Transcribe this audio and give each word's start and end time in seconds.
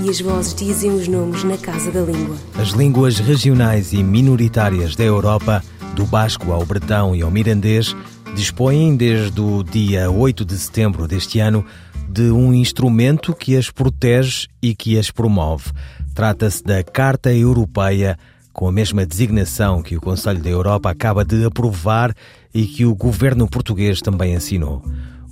e 0.00 0.08
as 0.08 0.20
vozes 0.20 0.54
dizem 0.54 0.90
os 0.92 1.08
nomes 1.08 1.44
na 1.44 1.56
casa 1.56 1.90
da 1.90 2.00
língua. 2.00 2.36
As 2.54 2.70
línguas 2.70 3.18
regionais 3.18 3.92
e 3.92 4.02
minoritárias 4.02 4.96
da 4.96 5.04
Europa, 5.04 5.62
do 5.94 6.04
basco 6.06 6.52
ao 6.52 6.64
bretão 6.64 7.14
e 7.14 7.22
ao 7.22 7.30
mirandês, 7.30 7.94
dispõem 8.34 8.96
desde 8.96 9.40
o 9.40 9.62
dia 9.62 10.10
8 10.10 10.44
de 10.44 10.56
setembro 10.56 11.06
deste 11.06 11.38
ano 11.38 11.64
de 12.08 12.30
um 12.30 12.52
instrumento 12.52 13.34
que 13.34 13.56
as 13.56 13.70
protege 13.70 14.46
e 14.60 14.74
que 14.74 14.98
as 14.98 15.10
promove. 15.10 15.70
Trata-se 16.14 16.62
da 16.62 16.82
Carta 16.82 17.32
Europeia, 17.32 18.18
com 18.52 18.68
a 18.68 18.72
mesma 18.72 19.06
designação 19.06 19.82
que 19.82 19.96
o 19.96 20.00
Conselho 20.00 20.42
da 20.42 20.50
Europa 20.50 20.90
acaba 20.90 21.24
de 21.24 21.44
aprovar 21.44 22.14
e 22.52 22.66
que 22.66 22.84
o 22.84 22.94
governo 22.94 23.48
português 23.48 24.00
também 24.00 24.36
assinou. 24.36 24.82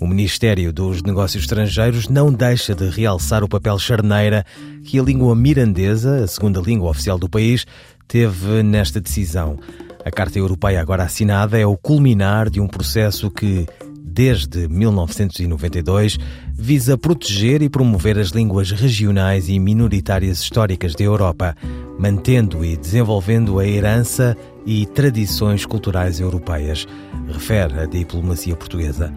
O 0.00 0.06
Ministério 0.06 0.72
dos 0.72 1.02
Negócios 1.02 1.44
Estrangeiros 1.44 2.08
não 2.08 2.32
deixa 2.32 2.74
de 2.74 2.88
realçar 2.88 3.44
o 3.44 3.48
papel 3.48 3.78
charneira 3.78 4.46
que 4.82 4.98
a 4.98 5.02
língua 5.02 5.36
mirandesa, 5.36 6.24
a 6.24 6.26
segunda 6.26 6.58
língua 6.58 6.88
oficial 6.88 7.18
do 7.18 7.28
país, 7.28 7.66
teve 8.08 8.62
nesta 8.62 8.98
decisão. 8.98 9.58
A 10.02 10.10
Carta 10.10 10.38
Europeia, 10.38 10.80
agora 10.80 11.02
assinada, 11.02 11.58
é 11.58 11.66
o 11.66 11.76
culminar 11.76 12.48
de 12.48 12.62
um 12.62 12.66
processo 12.66 13.30
que, 13.30 13.66
desde 14.02 14.66
1992, 14.68 16.16
visa 16.54 16.96
proteger 16.96 17.60
e 17.60 17.68
promover 17.68 18.18
as 18.18 18.28
línguas 18.28 18.70
regionais 18.70 19.50
e 19.50 19.58
minoritárias 19.58 20.40
históricas 20.40 20.94
da 20.94 21.04
Europa, 21.04 21.54
mantendo 21.98 22.64
e 22.64 22.74
desenvolvendo 22.74 23.58
a 23.58 23.66
herança 23.66 24.34
e 24.64 24.86
tradições 24.86 25.66
culturais 25.66 26.20
europeias, 26.20 26.88
refere 27.28 27.80
a 27.80 27.84
diplomacia 27.84 28.56
portuguesa 28.56 29.12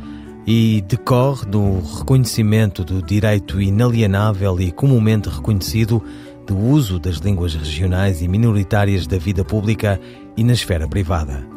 e 0.46 0.82
decorre 0.82 1.46
do 1.46 1.80
reconhecimento 1.98 2.84
do 2.84 3.02
direito 3.02 3.62
inalienável 3.62 4.60
e 4.60 4.72
comumente 4.72 5.30
reconhecido 5.30 6.04
do 6.46 6.58
uso 6.58 7.00
das 7.00 7.18
línguas 7.18 7.56
regionais 7.56 8.22
e 8.22 8.28
minoritárias 8.28 9.08
da 9.08 9.18
vida 9.18 9.46
pública 9.46 10.00
e 10.36 10.44
na 10.44 10.54
esfera 10.54 10.88
privada. 10.88 11.48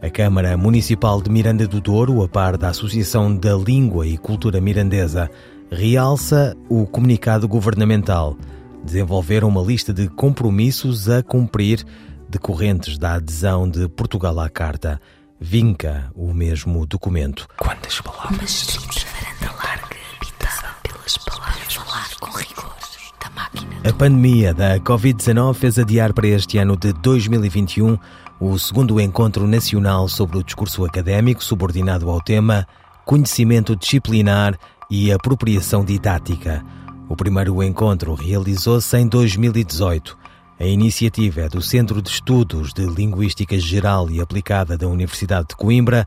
A 0.00 0.08
Câmara 0.08 0.56
Municipal 0.56 1.20
de 1.20 1.30
Miranda 1.30 1.66
do 1.66 1.80
Douro, 1.80 2.22
a 2.22 2.28
par 2.28 2.56
da 2.56 2.68
Associação 2.68 3.34
da 3.34 3.56
Língua 3.56 4.06
e 4.06 4.16
Cultura 4.16 4.60
Mirandesa, 4.60 5.28
realça 5.68 6.56
o 6.68 6.86
comunicado 6.86 7.48
governamental. 7.48 8.36
Desenvolveram 8.84 9.48
uma 9.48 9.62
lista 9.62 9.92
de 9.92 10.06
compromissos 10.08 11.08
a 11.08 11.22
cumprir 11.22 11.84
decorrentes 12.28 12.98
da 12.98 13.14
adesão 13.14 13.68
de 13.68 13.88
Portugal 13.88 14.38
à 14.38 14.48
Carta 14.48 15.00
vinca 15.40 16.10
o 16.14 16.32
mesmo 16.32 16.86
documento. 16.86 17.46
Quantas 17.58 18.00
palavras? 18.00 18.78
varanda 19.04 19.56
larga, 19.56 19.96
habitada 20.16 20.74
pelas 20.82 21.18
palavras. 21.18 21.74
Falar 21.74 22.08
com 22.20 22.30
rigor 22.38 22.74
da 23.22 23.30
máquina. 23.30 23.88
A 23.88 23.92
pandemia 23.92 24.54
da 24.54 24.78
Covid-19 24.80 25.54
fez 25.54 25.78
adiar 25.78 26.12
para 26.12 26.28
este 26.28 26.58
ano 26.58 26.76
de 26.76 26.92
2021 26.92 27.98
o 28.40 28.58
segundo 28.58 29.00
encontro 29.00 29.46
nacional 29.46 30.08
sobre 30.08 30.38
o 30.38 30.44
discurso 30.44 30.84
académico 30.84 31.42
subordinado 31.42 32.10
ao 32.10 32.20
tema 32.20 32.66
Conhecimento 33.04 33.76
Disciplinar 33.76 34.58
e 34.90 35.10
Apropriação 35.12 35.84
Didática. 35.84 36.64
O 37.08 37.16
primeiro 37.16 37.62
encontro 37.62 38.14
realizou-se 38.14 38.96
em 38.98 39.06
2018 39.06 40.25
a 40.58 40.64
iniciativa 40.64 41.42
é 41.42 41.48
do 41.48 41.60
Centro 41.60 42.00
de 42.00 42.08
Estudos 42.08 42.72
de 42.72 42.86
Linguística 42.86 43.58
Geral 43.58 44.10
e 44.10 44.20
Aplicada 44.22 44.76
da 44.76 44.88
Universidade 44.88 45.48
de 45.48 45.56
Coimbra, 45.56 46.06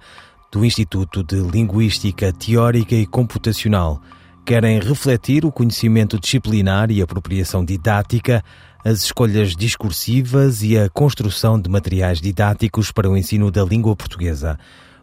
do 0.51 0.65
Instituto 0.65 1.23
de 1.23 1.35
Linguística 1.35 2.33
Teórica 2.33 2.95
e 2.95 3.05
Computacional. 3.05 4.01
Querem 4.43 4.79
refletir 4.79 5.45
o 5.45 5.51
conhecimento 5.51 6.19
disciplinar 6.19 6.89
e 6.89 6.99
apropriação 6.99 7.63
didática, 7.63 8.43
as 8.83 9.03
escolhas 9.03 9.55
discursivas 9.55 10.63
e 10.63 10.75
a 10.79 10.89
construção 10.89 11.61
de 11.61 11.69
materiais 11.69 12.19
didáticos 12.19 12.91
para 12.91 13.07
o 13.07 13.15
ensino 13.15 13.51
da 13.51 13.63
língua 13.63 13.95
portuguesa. 13.95 14.57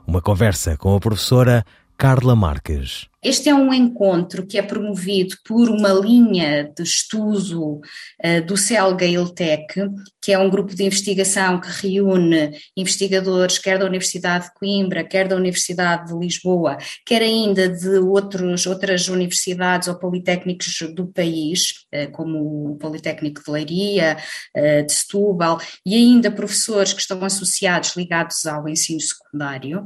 Uma 0.05 0.21
conversa 0.21 0.77
com 0.77 0.93
a 0.97 0.99
professora 0.99 1.65
Carla 1.97 2.35
Marques. 2.35 3.07
Este 3.27 3.49
é 3.49 3.55
um 3.57 3.75
encontro 3.75 4.47
que 4.47 4.57
é 4.57 4.63
promovido 4.63 5.35
por 5.45 5.69
uma 5.69 5.89
linha 5.89 6.73
de 6.77 6.85
estudo 6.85 7.81
uh, 7.81 8.47
do 8.47 8.57
CELGAILTEC, 8.57 9.83
que 10.23 10.33
é 10.33 10.39
um 10.39 10.49
grupo 10.49 10.73
de 10.73 10.85
investigação 10.85 11.61
que 11.61 11.89
reúne 11.89 12.57
investigadores 12.77 13.59
quer 13.59 13.81
da 13.81 13.85
Universidade 13.85 14.45
de 14.45 14.55
Coimbra, 14.55 15.03
quer 15.03 15.27
da 15.27 15.35
Universidade 15.35 16.07
de 16.13 16.17
Lisboa, 16.17 16.79
quer 17.05 17.21
ainda 17.21 17.69
de 17.69 17.99
outros, 17.99 18.65
outras 18.65 19.09
universidades 19.09 19.89
ou 19.89 19.97
politécnicos 19.97 20.83
do 20.95 21.09
país, 21.09 21.85
uh, 21.93 22.09
como 22.13 22.75
o 22.75 22.77
Politécnico 22.77 23.43
de 23.43 23.51
Leiria, 23.51 24.17
uh, 24.57 24.87
de 24.87 24.93
Setúbal, 24.93 25.61
e 25.85 25.97
ainda 25.97 26.31
professores 26.31 26.93
que 26.93 27.01
estão 27.01 27.25
associados, 27.25 27.97
ligados 27.97 28.47
ao 28.47 28.69
ensino 28.69 29.01
secundário. 29.01 29.85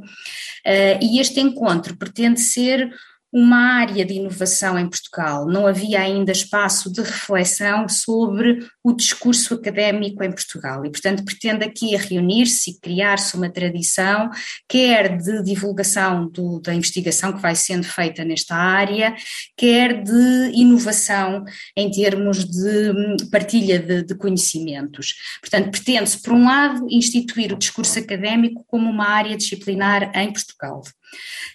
e 1.00 1.19
este 1.19 1.41
encontro 1.41 1.97
pretende 1.97 2.39
ser 2.41 2.91
uma 3.33 3.81
área 3.81 4.05
de 4.05 4.15
inovação 4.15 4.79
em 4.79 4.89
Portugal. 4.89 5.47
Não 5.47 5.67
havia 5.67 6.01
ainda 6.01 6.33
espaço 6.33 6.93
de 6.93 7.01
reflexão 7.01 7.89
sobre 7.89 8.67
o 8.83 8.93
discurso 8.93 9.55
académico 9.55 10.23
em 10.25 10.33
Portugal 10.33 10.85
e, 10.85 10.91
portanto, 10.91 11.25
pretende 11.25 11.65
aqui 11.65 11.95
reunir-se 11.95 12.71
e 12.71 12.81
criar-se 12.81 13.37
uma 13.37 13.49
tradição, 13.49 14.31
quer 14.69 15.17
de 15.17 15.43
divulgação 15.45 16.29
do, 16.29 16.61
da 16.61 16.75
investigação 16.75 17.33
que 17.33 17.41
vai 17.41 17.55
sendo 17.55 17.85
feita 17.85 18.25
nesta 18.25 18.57
área, 18.57 19.15
quer 19.57 20.03
de 20.03 20.53
inovação 20.55 21.45
em 21.77 21.91
termos 21.91 22.45
de 22.45 22.91
hum, 22.91 23.17
partilha 23.31 23.79
de, 23.79 24.03
de 24.03 24.15
conhecimentos. 24.15 25.15
Portanto, 25.41 25.71
pretende-se, 25.71 26.21
por 26.21 26.33
um 26.33 26.45
lado, 26.45 26.87
instituir 26.91 27.53
o 27.53 27.59
discurso 27.59 27.99
académico 27.99 28.65
como 28.67 28.91
uma 28.91 29.07
área 29.07 29.37
disciplinar 29.37 30.11
em 30.17 30.33
Portugal. 30.33 30.83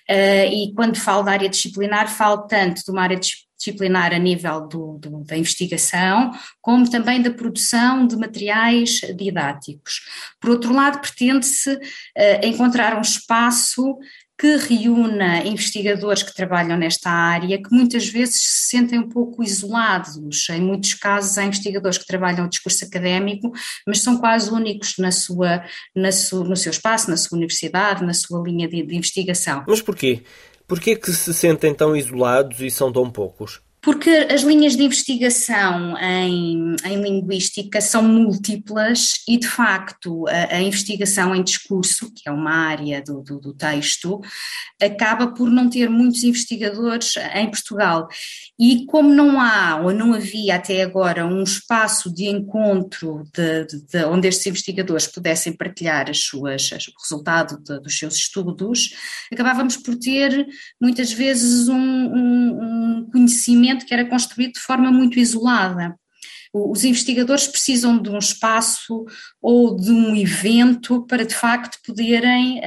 Uh, 0.09 0.51
e 0.51 0.73
quando 0.75 0.97
falo 0.97 1.23
da 1.23 1.31
área 1.31 1.49
disciplinar, 1.49 2.07
falo 2.07 2.47
tanto 2.47 2.83
de 2.83 2.91
uma 2.91 3.01
área 3.01 3.19
disciplinar 3.57 4.13
a 4.13 4.19
nível 4.19 4.67
do, 4.67 4.97
do, 4.99 5.23
da 5.23 5.38
investigação, 5.38 6.31
como 6.61 6.89
também 6.89 7.21
da 7.21 7.31
produção 7.31 8.05
de 8.05 8.15
materiais 8.15 9.01
didáticos. 9.15 10.01
Por 10.39 10.51
outro 10.51 10.73
lado, 10.73 10.99
pretende-se 10.99 11.73
uh, 11.73 11.79
encontrar 12.44 12.97
um 12.97 13.01
espaço 13.01 13.97
que 14.38 14.57
reúna 14.57 15.46
investigadores 15.46 16.22
que 16.22 16.35
trabalham 16.35 16.78
nesta 16.78 17.09
área, 17.09 17.62
que 17.62 17.72
muitas 17.72 18.07
vezes 18.07 18.41
se 18.41 18.69
sentem 18.69 19.00
um 19.00 19.07
pouco 19.07 19.41
isolados. 19.41 20.50
Em 20.50 20.62
muitos 20.62 20.94
casos, 20.94 21.38
há 21.38 21.46
investigadores 21.46 21.97
que 21.97 22.06
trabalham 22.06 22.45
o 22.45 22.50
discurso 22.50 22.84
académico, 22.84 23.51
mas 23.88 24.01
são 24.01 24.18
quase 24.18 24.51
únicos 24.51 24.95
na 24.97 25.12
sua, 25.12 25.63
na 25.95 26.12
su, 26.12 26.44
no 26.44 26.56
seu 26.56 26.72
espaço, 26.72 27.09
na 27.09 27.18
sua 27.18 27.38
universidade, 27.38 28.03
na 28.03 28.13
sua 28.13 28.44
linha 28.44 28.68
de, 28.68 28.84
de 28.84 28.95
investigação. 28.95 29.63
Mas 29.68 29.81
porquê? 29.81 30.24
Porquê 30.68 30.95
que 30.95 31.13
se 31.13 31.34
sentem 31.34 31.74
tão 31.74 31.95
isolados 31.95 32.59
e 32.59 32.69
são 32.69 32.91
tão 32.91 33.09
poucos? 33.09 33.62
Porque 33.85 34.09
as 34.09 34.41
linhas 34.41 34.75
de 34.75 34.84
investigação 34.84 35.96
em, 36.00 36.75
em 36.84 37.01
linguística 37.03 37.79
são 37.79 38.01
múltiplas 38.01 39.22
e, 39.28 39.38
de 39.38 39.47
facto, 39.47 40.28
a, 40.28 40.56
a, 40.56 40.59
investigação 40.59 41.35
em 41.35 41.44
discurso, 41.44 42.12
que 42.12 42.27
é 42.27 42.31
uma 42.31 42.51
área 42.51 43.00
do, 43.04 43.21
do, 43.21 43.39
do, 43.39 43.54
texto, 43.54 44.19
acaba 44.81 45.27
por 45.27 45.51
não 45.51 45.69
ter 45.69 45.88
muitos 45.88 46.24
investigadores 46.24 47.13
em 47.36 47.48
Portugal. 47.48 48.07
E 48.59 48.88
como 48.88 49.13
não 49.13 49.39
há 49.39 49.80
ou 49.80 49.94
não 49.94 50.15
havia 50.15 50.56
até 50.56 50.81
agora 50.81 51.24
um 51.24 51.44
espaço 51.44 52.12
de 52.12 52.25
encontro 52.25 53.24
de, 53.31 53.65
de, 53.65 53.86
de 53.86 54.06
onde 54.06 54.27
estes 54.27 54.48
investigadores 54.48 55.06
pudessem 55.06 55.54
partilhar 55.54 56.09
as 56.09 56.21
suas, 56.21 56.71
o 56.71 57.01
resultado 57.04 57.62
dos 57.81 58.00
seus 58.00 58.15
estudos, 58.15 58.95
acabávamos 59.31 59.77
por 59.77 59.95
ter 59.95 60.48
muitas 60.81 61.12
vezes 61.12 61.68
um, 61.68 61.75
um, 61.75 63.01
um 63.04 63.09
conhecimento 63.12 63.75
que 63.83 63.94
era 63.94 64.06
construído 64.06 64.54
de 64.54 64.60
forma 64.60 64.92
muito 64.92 65.19
isolada. 65.19 65.95
os 66.54 66.86
investigadores 66.86 67.48
precisam 67.48 68.01
de 68.01 68.10
um 68.10 68.18
espaço 68.18 69.04
ou 69.42 69.75
de 69.75 69.92
um 69.92 70.16
evento 70.16 71.06
para 71.06 71.25
de 71.25 71.36
facto 71.36 71.77
poderem, 71.86 72.62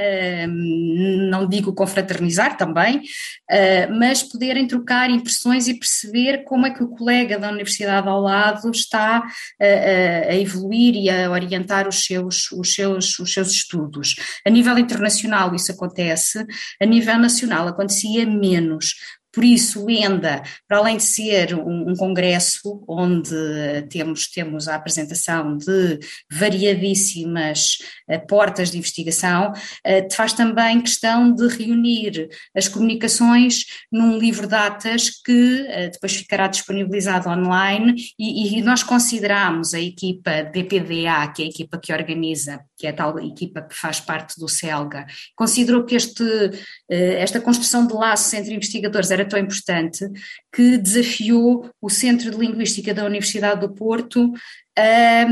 não 1.31 1.49
digo 1.49 1.72
confraternizar 1.72 2.58
também, 2.58 3.00
mas 3.99 4.22
poderem 4.22 4.66
trocar 4.66 5.08
impressões 5.08 5.69
e 5.69 5.78
perceber 5.78 6.44
como 6.44 6.66
é 6.66 6.70
que 6.70 6.82
o 6.82 6.90
colega 6.90 7.38
da 7.38 7.50
universidade 7.50 8.06
ao 8.06 8.20
lado 8.20 8.70
está 8.70 9.22
a, 9.58 10.34
evoluir 10.34 10.94
e 10.94 11.08
a 11.08 11.31
orientar 11.31 11.88
os 11.88 12.04
seus, 12.04 12.52
os, 12.52 12.75
seus, 12.75 13.19
os 13.19 13.32
seus 13.32 13.50
estudos. 13.50 14.16
A 14.46 14.50
nível 14.50 14.78
internacional 14.78 15.54
isso 15.54 15.72
acontece, 15.72 16.44
a 16.78 16.84
nível 16.84 17.19
nacional 17.19 17.66
acontecia 17.66 18.26
menos, 18.26 18.96
por 19.38 19.44
isso, 19.44 19.85
o 19.85 19.88
ENDA, 19.88 20.43
para 20.67 20.79
além 20.79 20.96
de 20.96 21.05
ser 21.05 21.55
um, 21.55 21.90
um, 21.90 21.94
congresso 21.94 22.82
onde 22.88 23.31
temos, 23.88 24.26
temos 24.26 24.67
a 24.67 24.75
apresentação 24.75 25.56
de 25.56 26.00
variadíssimas 26.29 27.79
uh, 28.11 28.26
portas 28.26 28.73
de 28.73 28.79
investigação, 28.79 29.52
uh, 29.52 30.12
faz 30.12 30.32
também 30.32 30.81
questão 30.81 31.32
de 31.32 31.46
reunir 31.46 32.29
as 32.52 32.67
comunicações 32.67 33.64
num 33.93 34.19
livro 34.19 34.43
de 34.43 34.49
datas 34.49 35.08
que 35.08 35.61
uh, 35.61 35.93
depois 35.93 36.17
ficará 36.17 36.49
disponibilizado 36.49 37.29
online 37.29 37.94
e, 38.19 38.58
e, 38.58 38.62
nós 38.62 38.82
consideramos 38.82 39.73
a 39.73 39.79
equipa 39.79 40.43
DPDA, 40.52 41.32
que 41.32 41.43
é 41.43 41.44
a 41.44 41.49
equipa 41.49 41.79
que 41.79 41.93
organiza, 41.93 42.58
que 42.76 42.88
é 42.88 42.90
a 42.90 42.93
tal 42.93 43.17
equipa 43.20 43.62
que 43.62 43.76
faz 43.76 44.00
parte 44.00 44.37
do 44.37 44.49
CELGA, 44.49 45.06
considerou 45.37 45.85
que 45.85 45.94
este, 45.94 46.25
esta 46.88 47.40
construção 47.40 47.87
de 47.87 47.94
laços 47.94 48.32
entre 48.32 48.55
investigadores 48.55 49.11
era 49.11 49.27
tão 49.28 49.38
importante 49.38 50.04
que 50.52 50.78
desafiou 50.78 51.70
o 51.80 51.88
Centro 51.88 52.30
de 52.30 52.36
Linguística 52.36 52.92
da 52.94 53.04
Universidade 53.04 53.60
do 53.60 53.72
Porto 53.75 54.32
a 54.78 55.26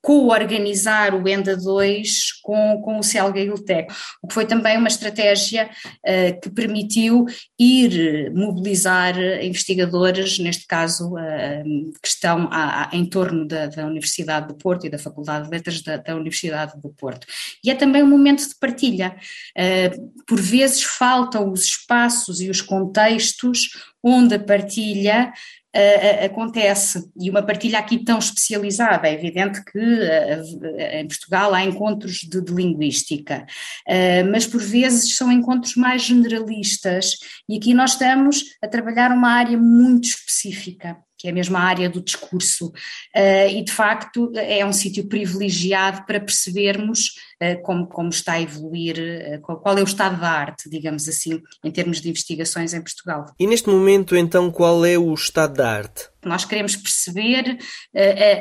co-organizar 0.00 1.14
o 1.14 1.28
ENDA 1.28 1.56
2 1.56 2.40
com, 2.42 2.80
com 2.82 2.98
o 2.98 3.02
CELGA 3.02 3.40
e 3.40 3.50
o 3.50 3.58
TEC, 3.58 3.92
o 4.22 4.28
que 4.28 4.34
foi 4.34 4.46
também 4.46 4.78
uma 4.78 4.88
estratégia 4.88 5.68
uh, 5.68 6.40
que 6.40 6.48
permitiu 6.48 7.26
ir 7.58 8.32
mobilizar 8.32 9.18
investigadores, 9.42 10.38
neste 10.38 10.66
caso 10.66 11.14
uh, 11.14 11.92
que 12.00 12.08
estão 12.08 12.48
a, 12.52 12.84
a, 12.84 12.96
em 12.96 13.04
torno 13.04 13.46
da, 13.46 13.66
da, 13.66 13.86
Universidade 13.86 14.48
do 14.48 14.54
Porto 14.54 14.86
e 14.86 14.90
da 14.90 14.98
Faculdade 14.98 15.46
de 15.46 15.50
Letras 15.50 15.82
da, 15.82 15.96
da, 15.96 16.14
Universidade 16.14 16.80
do 16.80 16.90
Porto. 16.90 17.26
E 17.64 17.70
é 17.70 17.74
também 17.74 18.02
um 18.02 18.08
momento 18.08 18.48
de 18.48 18.54
partilha. 18.58 19.16
Uh, 19.56 20.12
por 20.26 20.40
vezes 20.40 20.84
faltam 20.84 21.50
os 21.50 21.64
espaços 21.64 22.40
e 22.40 22.48
os 22.48 22.62
contextos 22.62 23.70
onde 24.02 24.34
a 24.34 24.38
partilha 24.38 25.32
uh, 25.74 26.24
acontece, 26.24 27.10
e 27.20 27.28
uma 27.30 27.42
partilha 27.42 27.78
aqui 27.78 28.04
tão 28.04 28.18
especializada, 28.18 29.08
é 29.08 29.14
evidente 29.14 29.64
que 29.64 29.78
uh, 29.78 30.80
em 30.92 31.06
Portugal 31.06 31.54
há 31.54 31.64
encontros 31.64 32.18
de, 32.18 32.40
de 32.40 32.52
linguística, 32.52 33.46
uh, 33.88 34.30
mas 34.30 34.46
por 34.46 34.60
vezes 34.60 35.16
são 35.16 35.32
encontros 35.32 35.74
mais 35.76 36.02
generalistas, 36.02 37.16
e 37.48 37.56
aqui 37.56 37.74
nós 37.74 37.92
estamos 37.92 38.44
a 38.62 38.68
trabalhar 38.68 39.10
uma 39.10 39.30
área 39.30 39.58
muito 39.58 40.04
específica 40.04 40.96
que 41.18 41.26
é 41.26 41.30
a 41.30 41.34
mesma 41.34 41.58
área 41.58 41.90
do 41.90 42.00
discurso, 42.00 42.68
uh, 42.68 43.48
e 43.50 43.62
de 43.64 43.72
facto 43.72 44.30
é 44.36 44.64
um 44.64 44.72
sítio 44.72 45.06
privilegiado 45.08 46.06
para 46.06 46.20
percebermos 46.20 47.16
uh, 47.42 47.60
como, 47.62 47.88
como 47.88 48.08
está 48.08 48.34
a 48.34 48.40
evoluir, 48.40 48.96
uh, 48.98 49.40
qual 49.40 49.76
é 49.76 49.80
o 49.80 49.84
estado 49.84 50.20
da 50.20 50.30
arte, 50.30 50.70
digamos 50.70 51.08
assim, 51.08 51.42
em 51.64 51.70
termos 51.70 52.00
de 52.00 52.08
investigações 52.08 52.72
em 52.72 52.80
Portugal. 52.80 53.26
E 53.38 53.46
neste 53.46 53.68
momento, 53.68 54.16
então, 54.16 54.50
qual 54.50 54.84
é 54.86 54.96
o 54.96 55.12
estado 55.12 55.54
da 55.54 55.68
arte? 55.68 56.08
Nós 56.24 56.44
queremos 56.44 56.74
perceber 56.74 57.58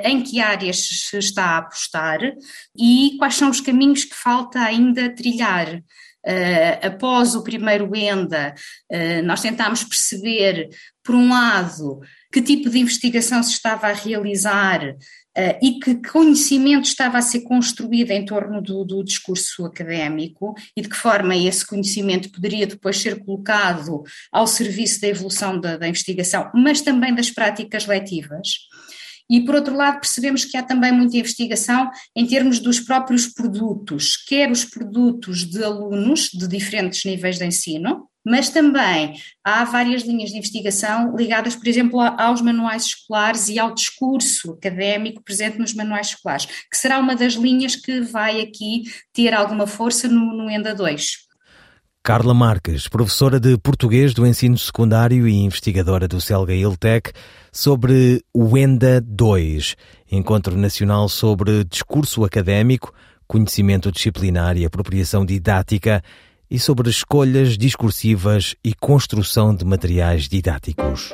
em 0.04 0.22
que 0.24 0.42
áreas 0.42 0.78
se 0.78 1.18
está 1.20 1.44
a 1.46 1.58
apostar 1.58 2.20
e 2.76 3.16
quais 3.20 3.36
são 3.36 3.52
os 3.52 3.62
caminhos 3.62 4.04
que 4.04 4.16
falta 4.16 4.60
ainda 4.60 5.14
trilhar. 5.14 5.82
Uh, 6.28 6.88
após 6.88 7.36
o 7.36 7.44
primeiro 7.44 7.96
ENDA, 7.96 8.54
uh, 8.92 9.24
nós 9.24 9.42
tentámos 9.42 9.86
perceber, 9.86 10.68
por 11.02 11.16
um 11.16 11.30
lado, 11.30 12.02
que 12.38 12.42
tipo 12.42 12.70
de 12.70 12.78
investigação 12.78 13.42
se 13.42 13.54
estava 13.54 13.88
a 13.88 13.94
realizar 13.94 14.90
uh, 14.90 15.60
e 15.60 15.80
que 15.80 15.96
conhecimento 16.08 16.86
estava 16.86 17.18
a 17.18 17.22
ser 17.22 17.42
construído 17.42 18.12
em 18.12 18.24
torno 18.26 18.62
do, 18.62 18.84
do, 18.84 19.04
discurso 19.04 19.66
académico 19.66 20.54
e 20.76 20.82
de 20.84 20.90
que 20.90 20.96
forma 20.96 21.36
esse 21.36 21.66
conhecimento 21.66 22.32
poderia 22.32 22.68
depois 22.68 23.02
ser 23.02 23.24
colocado 23.26 24.04
ao 24.32 24.46
serviço 24.46 25.02
da 25.02 25.08
evolução 25.08 25.60
da, 25.60 25.78
da 25.78 25.88
investigação, 25.88 26.52
mas 26.54 26.82
também 26.82 27.16
das 27.16 27.32
práticas 27.32 27.88
letivas. 27.88 28.48
E, 29.30 29.42
por 29.42 29.56
outro 29.56 29.76
lado, 29.76 30.00
percebemos 30.00 30.46
que 30.46 30.56
há 30.56 30.64
também 30.64 30.92
muita 30.92 31.18
investigação 31.18 31.90
em 32.16 32.26
termos 32.26 32.60
dos 32.60 32.80
próprios 32.80 33.28
produtos, 33.28 34.16
quer 34.16 34.50
os 34.52 34.64
produtos 34.64 35.44
de 35.44 35.62
alunos 35.64 36.30
de 36.32 36.48
diferentes 36.48 37.04
níveis 37.04 37.38
de 37.38 37.46
ensino, 37.46 38.08
mas 38.28 38.50
também 38.50 39.14
há 39.42 39.64
várias 39.64 40.04
linhas 40.04 40.32
de 40.32 40.38
investigação 40.38 41.16
ligadas, 41.16 41.56
por 41.56 41.66
exemplo, 41.66 42.02
aos 42.02 42.42
manuais 42.42 42.84
escolares 42.84 43.48
e 43.48 43.58
ao 43.58 43.74
discurso 43.74 44.52
académico 44.52 45.24
presente 45.24 45.58
nos 45.58 45.74
manuais 45.74 46.08
escolares, 46.08 46.46
que 46.46 46.78
será 46.78 47.00
uma 47.00 47.16
das 47.16 47.36
linhas 47.36 47.78
que 47.78 48.02
vai 48.02 48.42
aqui 48.42 48.84
ter 49.14 49.34
alguma 49.34 49.66
força 49.66 50.10
no, 50.10 50.34
no 50.36 50.50
ENDA 50.50 50.76
2. 50.76 51.28
Carla 52.04 52.34
Marques, 52.34 52.88
professora 52.90 53.40
de 53.40 53.58
português 53.58 54.14
do 54.14 54.26
ensino 54.26 54.58
secundário 54.58 55.26
e 55.28 55.34
investigadora 55.34 56.08
do 56.08 56.20
Celga 56.20 56.54
Iltec, 56.54 57.12
sobre 57.52 58.22
o 58.34 58.58
ENDA 58.58 59.02
2, 59.02 59.76
Encontro 60.12 60.58
Nacional 60.58 61.08
sobre 61.08 61.64
Discurso 61.64 62.26
Académico, 62.26 62.94
Conhecimento 63.26 63.92
Disciplinar 63.92 64.58
e 64.58 64.66
Apropriação 64.66 65.26
Didática 65.26 66.02
e 66.50 66.60
sobre 66.60 66.90
escolhas 66.90 67.58
discursivas 67.58 68.56
e 68.64 68.74
construção 68.74 69.54
de 69.54 69.66
materiais 69.66 70.28
didáticos. 70.28 71.14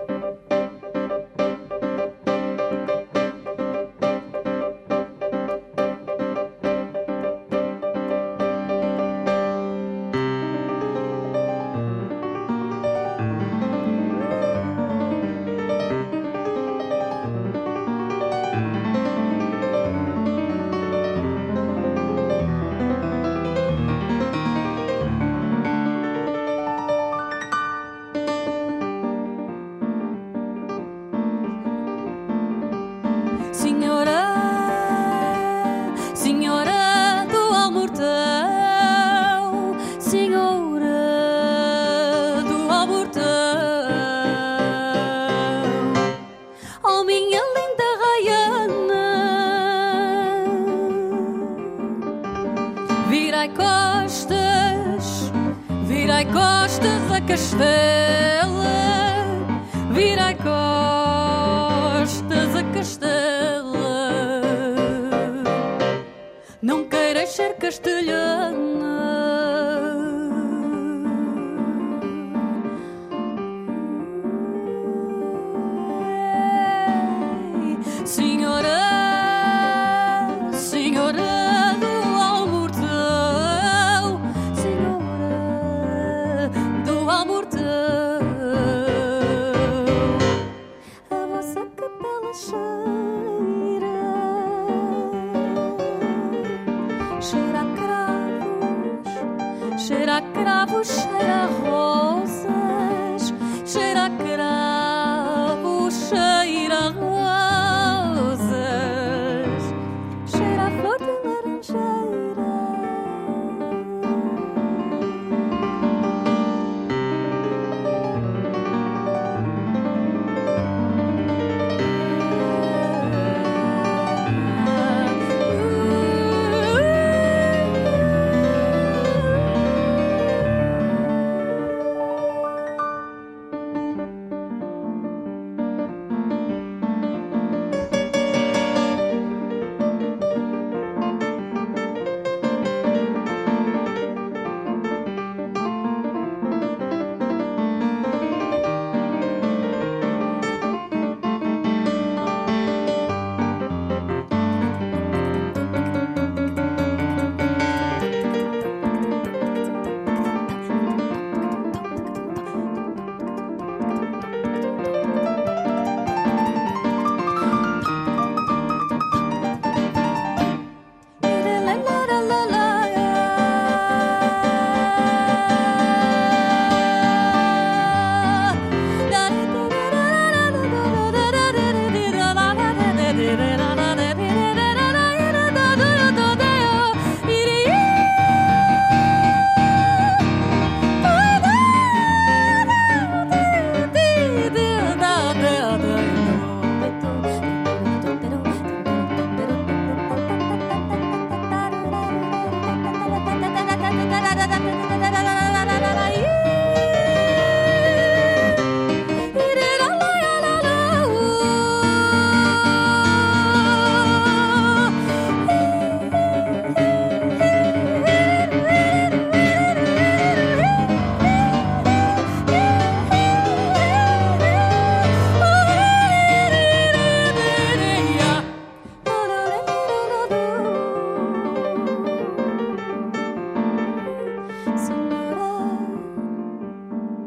whisper 57.44 58.03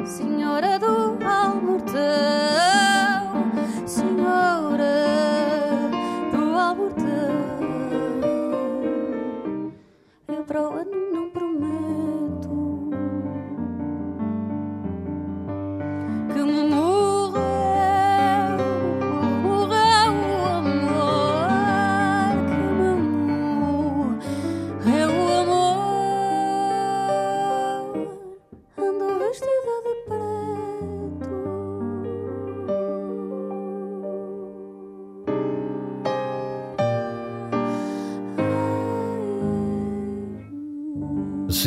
Sin 0.07 0.36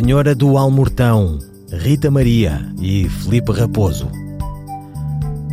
Senhora 0.09 0.33
do 0.33 0.57
Almortão, 0.57 1.37
Rita 1.71 2.09
Maria 2.09 2.67
e 2.81 3.07
Felipe 3.07 3.51
Raposo. 3.51 4.09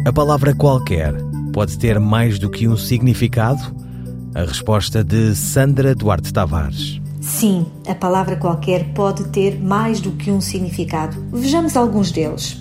A 0.06 0.10
palavra 0.10 0.54
qualquer 0.54 1.12
pode 1.52 1.78
ter 1.78 2.00
mais 2.00 2.38
do 2.38 2.48
que 2.48 2.66
um 2.66 2.74
significado? 2.74 3.60
A 4.34 4.44
resposta 4.44 5.04
de 5.04 5.36
Sandra 5.36 5.94
Duarte 5.94 6.32
Tavares. 6.32 7.02
Sim, 7.20 7.66
a 7.86 7.94
palavra 7.94 8.34
qualquer 8.36 8.94
pode 8.94 9.24
ter 9.24 9.60
mais 9.60 10.00
do 10.00 10.12
que 10.12 10.30
um 10.30 10.40
significado. 10.40 11.22
Vejamos 11.30 11.76
alguns 11.76 12.10
deles. 12.10 12.56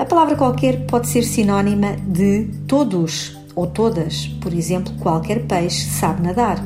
A 0.00 0.04
palavra 0.04 0.34
qualquer 0.34 0.84
pode 0.86 1.06
ser 1.06 1.22
sinónima 1.22 1.94
de 2.08 2.50
todos 2.66 3.38
ou 3.54 3.68
todas. 3.68 4.26
Por 4.40 4.52
exemplo, 4.52 4.92
qualquer 4.94 5.46
peixe 5.46 5.88
sabe 5.90 6.24
nadar. 6.24 6.58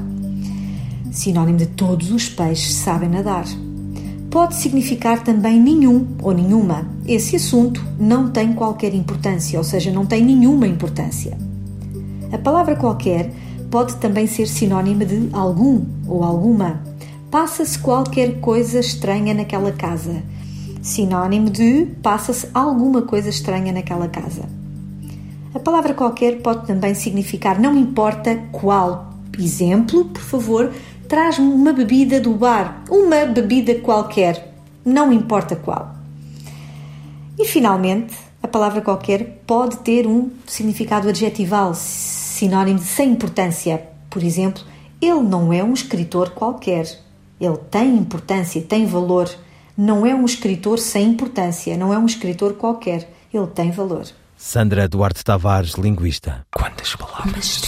Sinónimo 1.13 1.59
de 1.59 1.67
todos 1.67 2.11
os 2.11 2.31
peixes 2.31 2.73
sabem 2.77 3.11
nadar 3.11 3.45
pode 4.35 4.57
significar 4.57 5.23
também 5.23 5.61
nenhum 5.61 6.09
ou 6.21 6.33
nenhuma. 6.33 6.85
Esse 7.07 7.37
assunto 7.37 7.81
não 7.97 8.33
tem 8.33 8.53
qualquer 8.53 8.93
importância, 8.93 9.57
ou 9.57 9.63
seja, 9.63 9.93
não 9.93 10.05
tem 10.05 10.25
nenhuma 10.25 10.67
importância. 10.67 11.39
A 12.33 12.39
palavra 12.39 12.75
qualquer 12.75 13.31
pode 13.71 13.95
também 13.99 14.27
ser 14.27 14.49
sinónimo 14.49 15.05
de 15.05 15.29
algum 15.33 15.85
ou 16.09 16.25
alguma. 16.25 16.83
Passa-se 17.31 17.79
qualquer 17.79 18.41
coisa 18.41 18.81
estranha 18.81 19.33
naquela 19.33 19.71
casa. 19.71 20.21
Sinónimo 20.83 21.49
de 21.49 21.87
passa-se 22.03 22.49
alguma 22.53 23.03
coisa 23.03 23.29
estranha 23.29 23.73
naquela 23.73 24.09
casa. 24.09 24.49
A 25.55 25.61
palavra 25.61 25.95
qualquer 25.95 26.43
pode 26.43 26.67
também 26.67 26.93
significar 26.93 27.61
não 27.61 27.79
importa 27.79 28.35
qual. 28.51 29.15
Exemplo, 29.39 30.07
por 30.07 30.23
favor, 30.23 30.73
traz-me 31.15 31.47
uma 31.47 31.73
bebida 31.73 32.21
do 32.21 32.33
bar, 32.33 32.83
uma 32.91 33.25
bebida 33.25 33.77
qualquer, 33.77 34.53
não 34.85 35.13
importa 35.13 35.55
qual. 35.55 35.95
E 37.39 37.45
finalmente, 37.45 38.13
a 38.43 38.49
palavra 38.49 38.81
qualquer 38.81 39.45
pode 39.47 39.77
ter 39.77 40.09
um 40.09 40.33
significado 40.45 41.09
adjetival, 41.09 41.73
sinónimo 41.73 42.81
de 42.81 42.85
sem 42.87 43.13
importância. 43.13 43.81
Por 44.11 44.25
exemplo, 44.25 44.65
ele 45.01 45.23
não 45.23 45.53
é 45.53 45.63
um 45.63 45.73
escritor 45.73 46.31
qualquer. 46.31 46.85
Ele 47.41 47.59
tem 47.71 47.95
importância, 47.95 48.61
tem 48.61 48.85
valor. 48.85 49.31
Não 49.79 50.05
é 50.05 50.13
um 50.13 50.25
escritor 50.25 50.81
sem 50.81 51.11
importância, 51.11 51.77
não 51.77 51.95
é 51.95 51.99
um 51.99 52.07
escritor 52.07 52.55
qualquer. 52.55 53.09
Ele 53.33 53.47
tem 53.47 53.71
valor. 53.71 54.05
Sandra 54.37 54.89
Duarte 54.89 55.23
Tavares, 55.23 55.75
linguista. 55.75 56.45
Quantas 56.53 56.97
palavras? 56.97 57.63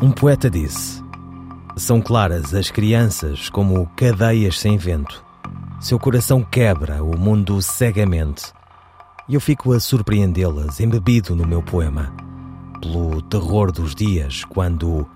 Um 0.00 0.10
poeta 0.10 0.50
disse: 0.50 1.02
São 1.74 2.02
claras 2.02 2.52
as 2.52 2.70
crianças 2.70 3.48
como 3.48 3.86
cadeias 3.96 4.60
sem 4.60 4.76
vento. 4.76 5.24
Seu 5.80 5.98
coração 5.98 6.42
quebra 6.42 7.02
o 7.02 7.16
mundo 7.18 7.62
cegamente. 7.62 8.52
E 9.26 9.34
eu 9.34 9.40
fico 9.40 9.72
a 9.72 9.80
surpreendê-las, 9.80 10.80
embebido 10.80 11.34
no 11.34 11.46
meu 11.46 11.62
poema, 11.62 12.14
pelo 12.78 13.22
terror 13.22 13.72
dos 13.72 13.94
dias, 13.94 14.44
quando, 14.44 15.08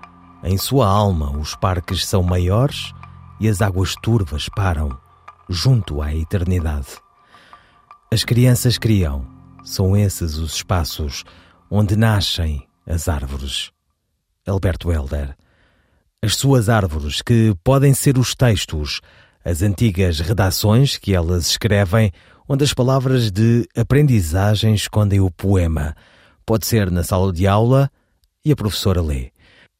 em 0.43 0.57
sua 0.57 0.87
alma, 0.87 1.31
os 1.37 1.55
parques 1.55 2.03
são 2.05 2.23
maiores 2.23 2.91
e 3.39 3.47
as 3.47 3.61
águas 3.61 3.93
turvas 4.01 4.49
param, 4.49 4.97
junto 5.47 6.01
à 6.01 6.13
eternidade. 6.13 6.97
As 8.11 8.23
crianças 8.23 8.79
criam, 8.79 9.27
são 9.63 9.95
esses 9.95 10.37
os 10.37 10.55
espaços 10.55 11.23
onde 11.69 11.95
nascem 11.95 12.67
as 12.85 13.07
árvores. 13.07 13.71
Alberto 14.47 14.91
Helder. 14.91 15.35
As 16.23 16.35
suas 16.35 16.69
árvores, 16.69 17.21
que 17.21 17.55
podem 17.63 17.93
ser 17.93 18.17
os 18.17 18.35
textos, 18.35 19.01
as 19.43 19.61
antigas 19.61 20.19
redações 20.19 20.97
que 20.97 21.15
elas 21.15 21.47
escrevem, 21.47 22.11
onde 22.47 22.63
as 22.63 22.73
palavras 22.73 23.31
de 23.31 23.67
aprendizagem 23.75 24.73
escondem 24.73 25.19
o 25.19 25.31
poema. 25.31 25.95
Pode 26.45 26.65
ser 26.65 26.91
na 26.91 27.03
sala 27.03 27.31
de 27.33 27.47
aula 27.47 27.89
e 28.43 28.51
a 28.51 28.55
professora 28.55 29.01
lê. 29.01 29.31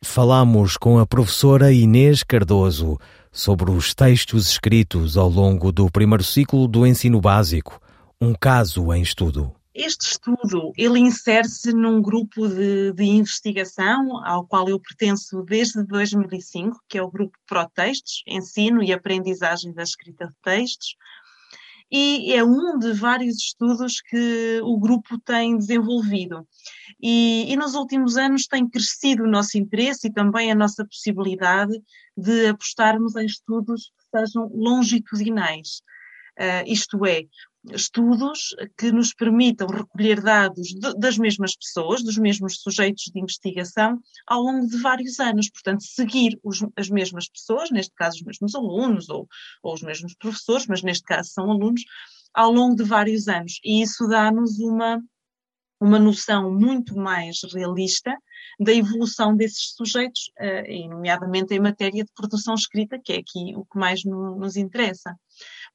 Falamos 0.04 0.78
com 0.78 0.98
a 0.98 1.06
professora 1.06 1.72
Inês 1.72 2.24
Cardoso 2.24 2.98
sobre 3.32 3.70
os 3.70 3.94
textos 3.94 4.48
escritos 4.50 5.16
ao 5.16 5.30
longo 5.30 5.72
do 5.72 5.92
primeiro 5.92 6.24
ciclo 6.24 6.68
do 6.68 6.88
ensino 6.88 7.22
básico, 7.22 7.80
um 8.20 8.34
caso 8.34 8.92
em 8.94 9.02
estudo. 9.02 9.54
Este 9.74 10.06
estudo, 10.06 10.74
ele 10.76 11.00
insere-se 11.00 11.72
num 11.72 12.02
grupo 12.02 12.46
de, 12.46 12.92
de, 12.92 13.04
investigação 13.04 14.22
ao 14.26 14.46
qual 14.46 14.68
eu 14.68 14.78
pertenço 14.78 15.44
desde 15.44 15.82
2005, 15.86 16.78
que 16.90 16.98
é 16.98 17.02
o 17.02 17.10
grupo 17.10 17.38
Protextos, 17.48 18.22
Ensino 18.28 18.84
e 18.84 18.92
Aprendizagem 18.92 19.74
da 19.74 19.84
Escrita 19.84 20.28
de 20.28 20.34
Textos, 20.44 20.98
e 21.90 22.34
é 22.34 22.44
um 22.44 22.80
de 22.80 22.94
vários 22.94 23.38
estudos 23.38 24.02
que 24.02 24.60
o 24.64 24.78
grupo 24.78 25.20
tem 25.20 25.58
desenvolvido. 25.58 26.48
E, 27.02 27.52
e 27.52 27.56
nos 27.56 27.74
últimos 27.74 28.16
anos 28.16 28.48
tem 28.48 28.70
crescido 28.70 29.24
o 29.24 29.30
nosso 29.30 29.58
interesse 29.58 30.08
e 30.08 30.14
também 30.14 30.52
a 30.52 30.56
nossa 30.56 30.86
possibilidade 30.86 31.74
de 32.16 32.48
apostarmos 32.48 33.16
em 33.16 33.26
estudos 33.26 33.92
que 33.98 34.20
sejam 34.20 34.50
longitudinais. 34.54 35.82
Uh, 36.40 36.64
isto 36.66 37.06
é, 37.06 37.26
estudos 37.70 38.56
que 38.78 38.92
nos 38.92 39.14
permitam 39.14 39.68
recolher 39.68 40.22
dados 40.22 40.70
de, 40.70 40.94
das 40.98 41.18
mesmas 41.18 41.56
pessoas, 41.56 42.04
dos 42.04 42.18
mesmos 42.18 42.60
sujeitos 42.62 43.06
de 43.14 43.20
investigação, 43.20 44.00
ao 44.28 44.42
longo 44.42 44.68
de 44.68 44.78
vários 44.78 45.20
anos. 45.20 45.50
Portanto, 45.50 45.84
seguir 45.84 46.40
os, 46.44 46.66
as 46.76 46.90
mesmas 46.90 47.30
pessoas, 47.30 47.70
neste 47.70 47.94
caso 47.94 48.18
os 48.18 48.24
mesmos 48.24 48.56
alunos 48.56 49.10
ou, 49.10 49.28
ou 49.62 49.74
os 49.74 49.82
mesmos 49.82 50.16
professores, 50.16 50.66
mas 50.68 50.82
neste 50.82 51.04
caso 51.04 51.30
são 51.32 51.52
alunos, 51.52 51.84
ao 52.34 52.52
longo 52.52 52.76
de 52.76 52.84
vários 52.84 53.28
anos. 53.28 53.60
E 53.64 53.82
isso 53.82 54.08
dá-nos 54.08 54.60
uma, 54.60 55.02
uma 55.80 56.00
noção 56.00 56.52
muito 56.54 56.96
mais 56.96 57.42
realista 57.54 58.16
da 58.60 58.74
evolução 58.74 59.36
desses 59.36 59.74
sujeitos, 59.76 60.32
uh, 60.40 60.66
e 60.70 60.88
nomeadamente 60.88 61.54
em 61.54 61.60
matéria 61.60 62.04
de 62.04 62.12
produção 62.14 62.54
escrita, 62.54 63.00
que 63.04 63.14
é 63.14 63.18
aqui 63.18 63.56
o 63.56 63.66
que 63.66 63.78
mais 63.78 64.04
no, 64.04 64.38
nos 64.38 64.56
interessa. 64.56 65.16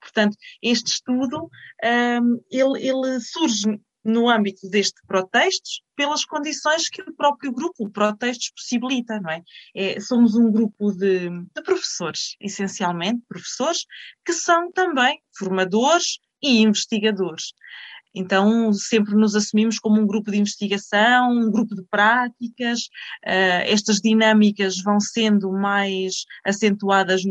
Portanto, 0.00 0.36
este 0.62 0.92
estudo, 0.92 1.50
um, 1.84 2.40
ele, 2.50 2.86
ele 2.86 3.20
surge 3.20 3.80
no 4.06 4.30
âmbito 4.30 4.68
deste 4.70 5.00
protestos 5.06 5.82
pelas 5.96 6.24
condições 6.24 6.88
que 6.88 7.02
o 7.02 7.14
próprio 7.14 7.52
grupo, 7.52 7.84
o 7.84 7.90
protestos, 7.90 8.52
possibilita, 8.54 9.20
não 9.20 9.30
é? 9.30 9.42
é 9.74 10.00
somos 10.00 10.36
um 10.36 10.50
grupo 10.50 10.92
de, 10.92 11.28
de, 11.28 11.62
professores, 11.64 12.36
essencialmente 12.40 13.20
professores, 13.28 13.84
que 14.24 14.32
são 14.32 14.70
também 14.70 15.20
formadores 15.36 16.18
e 16.40 16.60
investigadores. 16.60 17.52
Então, 18.16 18.72
sempre 18.72 19.14
nos 19.14 19.34
assumimos 19.34 19.78
como 19.78 20.00
um 20.00 20.06
grupo 20.06 20.30
de 20.30 20.38
investigação, 20.38 21.30
um 21.30 21.50
grupo 21.50 21.74
de 21.74 21.82
práticas. 21.90 22.84
Uh, 23.22 23.62
estas 23.66 24.00
dinâmicas 24.00 24.80
vão 24.82 24.98
sendo 24.98 25.52
mais 25.52 26.24
acentuadas 26.42 27.22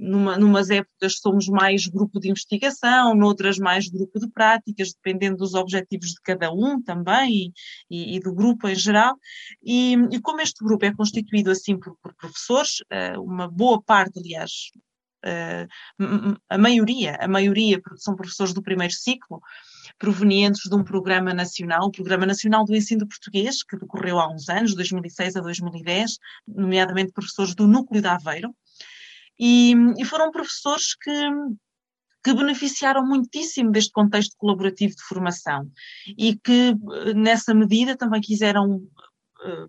numa, 0.00 0.38
numas 0.38 0.70
épocas 0.70 1.18
somos 1.20 1.48
mais 1.48 1.86
grupo 1.86 2.18
de 2.18 2.30
investigação, 2.30 3.14
noutras 3.14 3.58
mais 3.58 3.88
grupo 3.88 4.18
de 4.18 4.30
práticas, 4.30 4.94
dependendo 4.94 5.36
dos 5.36 5.54
objetivos 5.54 6.10
de 6.10 6.20
cada 6.22 6.50
um 6.50 6.82
também 6.82 7.52
e, 7.90 8.16
e, 8.16 8.20
do 8.20 8.34
grupo 8.34 8.66
em 8.68 8.74
geral. 8.74 9.16
E, 9.62 9.94
e, 10.10 10.20
como 10.20 10.40
este 10.40 10.64
grupo 10.64 10.86
é 10.86 10.94
constituído 10.94 11.50
assim 11.50 11.78
por, 11.78 11.94
por 12.02 12.14
professores, 12.14 12.80
uh, 12.80 13.20
uma 13.20 13.48
boa 13.48 13.82
parte, 13.82 14.18
aliás, 14.18 14.70
uh, 15.24 16.36
a 16.48 16.58
maioria, 16.58 17.16
a 17.20 17.28
maioria 17.28 17.80
são 17.96 18.16
professores 18.16 18.54
do 18.54 18.62
primeiro 18.62 18.92
ciclo, 18.92 19.40
provenientes 19.98 20.62
de 20.68 20.74
um 20.74 20.84
programa 20.84 21.32
nacional, 21.32 21.86
o 21.86 21.92
Programa 21.92 22.26
Nacional 22.26 22.64
do 22.64 22.74
Ensino 22.74 23.06
Português, 23.06 23.62
que 23.62 23.78
decorreu 23.78 24.18
há 24.18 24.28
uns 24.28 24.48
anos, 24.48 24.74
2006 24.74 25.36
a 25.36 25.40
2010, 25.40 26.18
nomeadamente 26.46 27.12
professores 27.12 27.54
do 27.54 27.66
Núcleo 27.66 28.02
de 28.02 28.08
Aveiro, 28.08 28.54
e, 29.38 29.74
e 29.98 30.04
foram 30.04 30.30
professores 30.30 30.94
que 30.94 31.12
que 32.26 32.34
beneficiaram 32.34 33.06
muitíssimo 33.06 33.70
deste 33.70 33.92
contexto 33.92 34.34
colaborativo 34.36 34.96
de 34.96 35.02
formação 35.04 35.70
e 36.18 36.36
que, 36.36 36.74
nessa 37.14 37.54
medida, 37.54 37.96
também 37.96 38.20
quiseram 38.20 38.82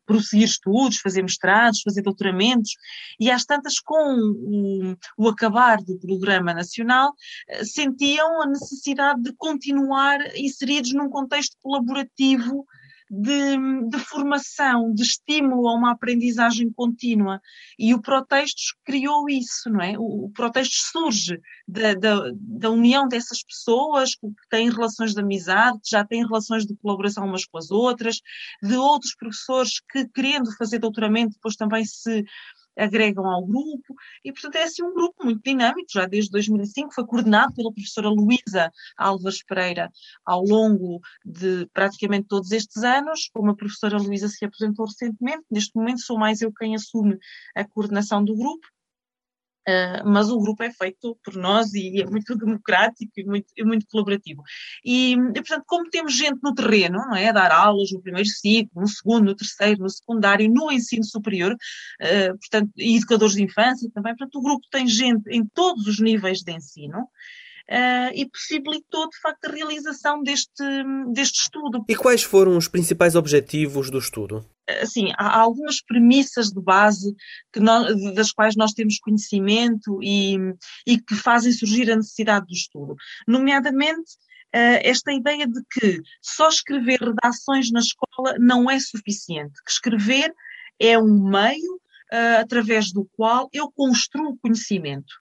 prosseguir 0.06 0.46
estudos, 0.46 0.98
fazer 0.98 1.22
mestrados, 1.22 1.82
fazer 1.82 2.02
doutoramentos, 2.02 2.72
e 3.20 3.30
às 3.32 3.46
tantas, 3.46 3.80
com 3.80 3.96
o, 3.96 4.98
o 5.18 5.30
acabar 5.30 5.78
do 5.78 5.98
programa 6.00 6.54
nacional, 6.54 7.12
uh, 7.12 7.66
sentiam 7.66 8.42
a 8.42 8.48
necessidade 8.48 9.22
de 9.22 9.34
continuar 9.34 10.20
inseridos 10.36 10.94
num 10.94 11.10
contexto 11.10 11.58
colaborativo 11.62 12.66
de, 13.10 13.90
de, 13.90 14.00
formação, 14.00 14.94
de 14.94 15.04
estímulo 15.04 15.68
a 15.68 15.76
uma 15.76 15.92
aprendizagem 15.92 16.72
contínua. 16.72 17.42
E 17.78 17.94
o 17.94 18.02
Protestos 18.02 18.76
criou 18.86 19.30
isso, 19.30 19.70
não 19.70 19.82
é? 19.82 19.98
O, 19.98 20.26
o 20.26 20.32
Protestos 20.32 20.90
surge 20.92 21.40
da, 21.68 21.94
da, 21.94 22.32
da, 22.34 22.70
união 22.70 23.08
dessas 23.08 23.44
pessoas 23.44 24.16
que 24.16 24.28
têm 24.50 24.70
relações 24.70 25.14
de 25.14 25.22
amizade, 25.22 25.80
que 25.80 25.90
já 25.90 26.06
têm 26.06 26.26
relações 26.26 26.66
de 26.66 26.76
colaboração 26.76 27.26
umas 27.26 27.46
com 27.46 27.58
as 27.58 27.72
outras, 27.72 28.22
de 28.62 28.76
outros 28.76 29.16
professores 29.16 29.80
que, 29.92 30.08
querendo 30.10 30.56
fazer 30.58 30.80
doutoramento, 30.80 31.34
depois 31.34 31.56
também 31.56 31.86
se 31.86 32.26
agregam 32.78 33.26
ao 33.26 33.46
grupo, 33.46 33.96
e 34.24 34.32
portanto 34.32 34.56
é 34.56 34.64
assim 34.64 34.84
um 34.84 34.94
grupo 34.94 35.24
muito 35.24 35.42
dinâmico, 35.44 35.88
já 35.92 36.06
desde 36.06 36.32
2005 36.32 36.94
foi 36.94 37.06
coordenado 37.06 37.54
pela 37.54 37.74
professora 37.74 38.10
Luísa 38.10 38.72
Álvares 38.98 39.44
Pereira 39.44 39.92
ao 40.26 40.44
longo 40.44 41.00
de 41.26 41.68
praticamente 41.74 42.28
todos 42.28 42.52
estes 42.52 42.84
anos, 42.84 43.30
como 43.34 43.52
a 43.52 43.56
professora 43.56 43.98
Luísa 43.98 44.28
se 44.28 44.46
apresentou 44.46 44.86
recentemente, 44.86 45.44
neste 45.50 45.76
momento 45.76 46.02
sou 46.02 46.18
mais 46.18 46.42
eu 46.42 46.52
quem 46.54 46.76
assume 46.76 47.18
a 47.56 47.66
coordenação 47.66 48.24
do 48.24 48.36
grupo, 48.36 48.68
Uh, 49.68 50.08
mas 50.08 50.30
o 50.30 50.40
grupo 50.40 50.64
é 50.64 50.72
feito 50.72 51.18
por 51.22 51.36
nós 51.36 51.74
e 51.74 52.02
é 52.02 52.06
muito 52.06 52.36
democrático 52.38 53.12
e 53.18 53.26
muito, 53.26 53.48
e 53.58 53.66
muito 53.66 53.86
colaborativo. 53.92 54.42
E, 54.84 55.14
e, 55.14 55.34
portanto, 55.34 55.64
como 55.68 55.90
temos 55.90 56.14
gente 56.14 56.40
no 56.42 56.56
terreno, 56.56 57.00
não 57.00 57.16
é? 57.16 57.28
A 57.28 57.34
dar 57.34 57.52
aulas 57.52 57.92
no 57.92 58.02
primeiro 58.02 58.30
ciclo, 58.30 58.82
no 58.82 58.88
segundo, 58.88 59.26
no 59.26 59.36
terceiro, 59.36 59.82
no 59.82 59.90
secundário, 59.90 60.50
no 60.50 60.72
ensino 60.72 61.04
superior, 61.04 61.54
uh, 61.54 62.38
portanto, 62.40 62.72
e 62.78 62.96
educadores 62.96 63.36
de 63.36 63.44
infância 63.44 63.90
também, 63.94 64.16
portanto, 64.16 64.40
o 64.40 64.42
grupo 64.42 64.66
tem 64.72 64.88
gente 64.88 65.30
em 65.30 65.46
todos 65.46 65.86
os 65.86 66.00
níveis 66.00 66.42
de 66.42 66.54
ensino. 66.54 67.10
Uh, 67.70 68.12
e 68.16 68.26
possibilitou, 68.30 69.10
de 69.10 69.20
facto, 69.20 69.46
a 69.46 69.52
realização 69.52 70.24
deste, 70.24 70.64
deste 71.12 71.42
estudo. 71.42 71.84
E 71.90 71.96
quais 71.96 72.24
foram 72.24 72.56
os 72.56 72.70
principais 72.70 73.14
objetivos 73.14 73.90
do 73.90 73.98
estudo? 73.98 74.46
assim, 74.82 75.12
há 75.18 75.40
algumas 75.40 75.82
premissas 75.82 76.50
de 76.50 76.62
base 76.62 77.16
nós, 77.56 78.14
das 78.14 78.32
quais 78.32 78.56
nós 78.56 78.74
temos 78.74 79.00
conhecimento 79.00 80.00
e, 80.04 80.38
e 80.86 81.00
que 81.00 81.16
fazem 81.16 81.52
surgir 81.52 81.92
a 81.92 81.96
necessidade 81.96 82.46
do 82.48 82.54
estudo. 82.54 82.96
Nomeadamente, 83.28 84.12
uh, 84.54 84.80
esta 84.84 85.12
ideia 85.14 85.48
de 85.48 85.62
que 85.72 86.02
só 86.22 86.50
escrever 86.50 87.00
redações 87.00 87.72
na 87.72 87.80
escola 87.80 88.36
não 88.40 88.70
é 88.70 88.80
suficiente, 88.80 89.62
que 89.66 89.72
escrever 89.72 90.34
é 90.80 90.98
um 90.98 91.30
meio 91.30 91.76
uh, 91.76 92.42
através 92.42 92.92
do 92.92 93.08
qual 93.16 93.50
eu 93.54 93.72
construo 93.72 94.38
conhecimento. 94.42 95.14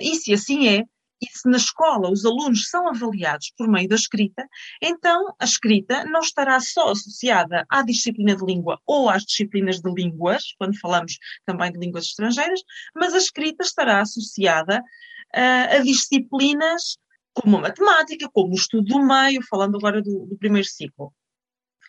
E 0.00 0.14
se 0.16 0.32
assim 0.32 0.68
é, 0.68 0.84
e 1.22 1.26
se 1.30 1.48
na 1.48 1.56
escola 1.56 2.10
os 2.10 2.24
alunos 2.24 2.68
são 2.68 2.88
avaliados 2.88 3.52
por 3.56 3.68
meio 3.68 3.88
da 3.88 3.94
escrita, 3.94 4.44
então 4.82 5.32
a 5.38 5.44
escrita 5.44 6.04
não 6.04 6.20
estará 6.20 6.58
só 6.58 6.90
associada 6.90 7.64
à 7.70 7.82
disciplina 7.82 8.34
de 8.34 8.44
língua 8.44 8.80
ou 8.84 9.08
às 9.08 9.22
disciplinas 9.22 9.80
de 9.80 9.90
línguas, 9.92 10.52
quando 10.58 10.78
falamos 10.80 11.18
também 11.46 11.70
de 11.70 11.78
línguas 11.78 12.06
estrangeiras, 12.06 12.60
mas 12.94 13.14
a 13.14 13.18
escrita 13.18 13.62
estará 13.62 14.00
associada 14.00 14.80
uh, 14.80 15.76
a 15.76 15.78
disciplinas 15.78 16.98
como 17.32 17.56
a 17.58 17.60
matemática, 17.60 18.28
como 18.32 18.52
o 18.52 18.56
estudo 18.56 18.84
do 18.84 19.02
meio, 19.02 19.40
falando 19.48 19.76
agora 19.76 20.02
do, 20.02 20.26
do 20.26 20.36
primeiro 20.36 20.66
ciclo. 20.66 21.12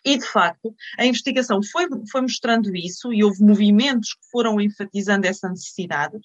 E, 0.05 0.17
de 0.17 0.25
facto, 0.25 0.75
a 0.97 1.05
investigação 1.05 1.61
foi, 1.63 1.87
foi 2.11 2.21
mostrando 2.21 2.75
isso 2.75 3.13
e 3.13 3.23
houve 3.23 3.41
movimentos 3.41 4.13
que 4.13 4.29
foram 4.31 4.59
enfatizando 4.59 5.25
essa 5.25 5.47
necessidade. 5.49 6.17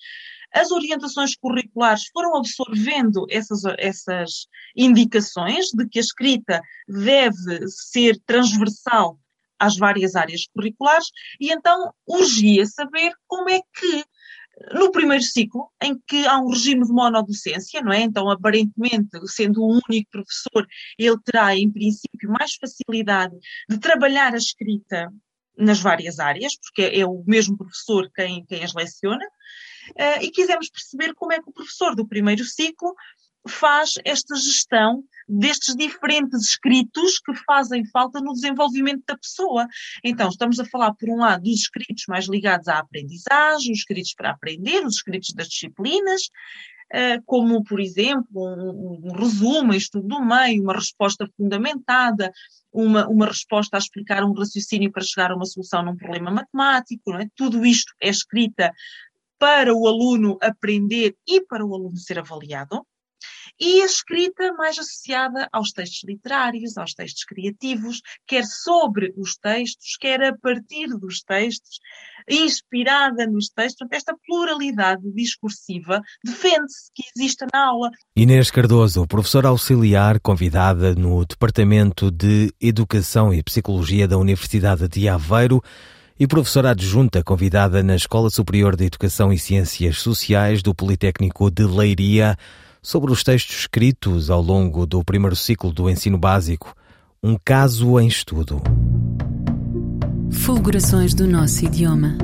As 0.53 0.71
orientações 0.71 1.37
curriculares 1.37 2.09
foram 2.12 2.37
absorvendo 2.37 3.27
essas, 3.31 3.64
essas 3.79 4.47
indicações 4.77 5.67
de 5.73 5.87
que 5.88 5.99
a 5.99 6.03
escrita 6.03 6.61
deve 6.88 7.69
ser 7.69 8.19
transversal 8.27 9.19
às 9.59 9.77
várias 9.77 10.14
áreas 10.14 10.47
curriculares 10.55 11.09
e 11.41 11.53
então 11.53 11.93
urgia 12.07 12.64
saber 12.64 13.12
como 13.27 13.51
é 13.51 13.61
que 13.75 14.05
no 14.73 14.90
primeiro 14.90 15.23
ciclo, 15.23 15.71
em 15.83 15.99
que 16.07 16.27
há 16.27 16.38
um 16.38 16.49
regime 16.49 16.85
de 16.85 16.92
monodocência, 16.92 17.81
não 17.81 17.92
é? 17.92 18.03
Então, 18.03 18.31
aparentemente, 18.31 19.09
sendo 19.27 19.62
o 19.62 19.81
único 19.88 20.11
professor, 20.11 20.66
ele 20.99 21.16
terá, 21.25 21.57
em 21.57 21.71
princípio, 21.71 22.31
mais 22.31 22.55
facilidade 22.55 23.37
de 23.68 23.79
trabalhar 23.79 24.35
a 24.35 24.38
escrita 24.38 25.12
nas 25.57 25.81
várias 25.81 26.18
áreas, 26.18 26.57
porque 26.57 26.83
é 26.83 27.05
o 27.05 27.23
mesmo 27.27 27.57
professor 27.57 28.11
quem, 28.14 28.44
quem 28.47 28.62
as 28.62 28.75
leciona, 28.75 29.25
uh, 29.25 30.23
e 30.23 30.31
quisemos 30.31 30.71
perceber 30.71 31.14
como 31.14 31.33
é 31.33 31.42
que 31.42 31.51
o 31.51 31.53
professor 31.53 31.97
do 31.97 32.07
primeiro 32.07 32.44
ciclo 32.44 32.94
faz 33.49 33.95
esta 34.05 34.37
gestão 34.37 35.03
destes 35.29 35.75
diferentes 35.75 36.49
escritos 36.49 37.19
que 37.19 37.35
fazem 37.47 37.85
falta 37.87 38.21
no 38.21 38.33
desenvolvimento 38.33 39.03
da 39.07 39.17
pessoa. 39.17 39.67
Então, 40.03 40.29
estamos 40.29 40.59
a 40.59 40.65
falar, 40.65 40.95
por 40.95 41.09
um 41.11 41.19
lado, 41.19 41.43
dos 41.43 41.61
escritos 41.61 42.05
mais 42.09 42.29
ligados 42.29 42.69
à 42.69 42.79
aprendizagem, 42.79 43.73
os 43.73 43.81
escritos 43.81 44.15
para 44.15 44.31
aprender, 44.31 44.85
os 44.87 44.97
escritos 44.97 45.35
das 45.35 45.49
disciplinas, 45.49 46.23
eh, 46.91 47.21
como, 47.27 47.63
por 47.63 47.81
exemplo, 47.81 48.27
um, 48.35 49.01
um 49.05 49.13
resumo, 49.13 49.75
estudo 49.75 50.09
do 50.09 50.25
meio, 50.25 50.63
uma 50.63 50.75
resposta 50.75 51.29
fundamentada, 51.37 52.33
uma, 52.73 53.07
uma 53.09 53.27
resposta 53.27 53.77
a 53.77 53.79
explicar 53.79 54.25
um 54.25 54.33
raciocínio 54.33 54.91
para 54.91 55.05
chegar 55.05 55.31
a 55.31 55.37
uma 55.37 55.45
solução 55.45 55.83
num 55.83 55.97
problema 55.97 56.31
matemático, 56.31 57.13
é? 57.15 57.29
tudo 57.37 57.67
isto 57.67 57.93
é 58.01 58.09
escrita 58.09 58.73
para 59.39 59.75
o 59.75 59.87
aluno 59.87 60.39
aprender 60.41 61.15
e 61.27 61.43
para 61.43 61.65
o 61.65 61.75
aluno 61.75 61.97
ser 61.97 62.19
avaliado 62.19 62.87
e 63.61 63.83
a 63.83 63.87
escrita 63.87 64.53
mais 64.53 64.79
associada 64.79 65.49
aos 65.53 65.73
textos 65.73 66.03
literários, 66.05 66.77
aos 66.77 66.95
textos 66.95 67.25
criativos, 67.25 68.01
quer 68.27 68.45
sobre 68.45 69.13
os 69.17 69.37
textos, 69.37 69.97
quer 69.99 70.23
a 70.23 70.37
partir 70.37 70.89
dos 70.89 71.23
textos, 71.23 71.81
inspirada 72.29 73.27
nos 73.27 73.49
textos. 73.49 73.79
Portanto, 73.79 73.97
esta 73.97 74.15
pluralidade 74.27 75.03
discursiva 75.13 76.01
defende-se 76.25 76.91
que 76.95 77.03
exista 77.15 77.47
na 77.53 77.67
aula. 77.67 77.91
Inês 78.15 78.51
Cardoso, 78.51 79.07
professora 79.07 79.49
auxiliar 79.49 80.21
convidada 80.21 80.95
no 80.95 81.25
Departamento 81.25 82.11
de 82.11 82.53
Educação 82.61 83.33
e 83.33 83.43
Psicologia 83.43 84.07
da 84.07 84.19
Universidade 84.19 84.89
de 84.89 85.09
Aveiro, 85.09 85.63
e 86.21 86.27
professora 86.27 86.71
adjunta 86.71 87.23
convidada 87.23 87.81
na 87.81 87.95
Escola 87.95 88.29
Superior 88.29 88.75
de 88.75 88.87
Educação 88.87 89.33
e 89.33 89.39
Ciências 89.39 89.99
Sociais 89.99 90.63
do 90.63 90.75
Politécnico 90.75 91.49
de 91.49 91.65
Leiria 91.65 92.37
sobre 92.88 93.12
os 93.12 93.22
textos 93.22 93.55
escritos 93.55 94.31
ao 94.31 94.40
longo 94.40 94.87
do 94.87 95.05
primeiro 95.05 95.37
ciclo 95.37 95.70
do 95.70 95.90
ensino 95.90 96.16
básico, 96.16 96.74
um 97.22 97.37
caso 97.37 98.01
em 98.01 98.07
estudo. 98.07 98.62
Fulgurações 100.31 101.12
do 101.12 101.27
nosso 101.27 101.66
idioma. 101.66 102.16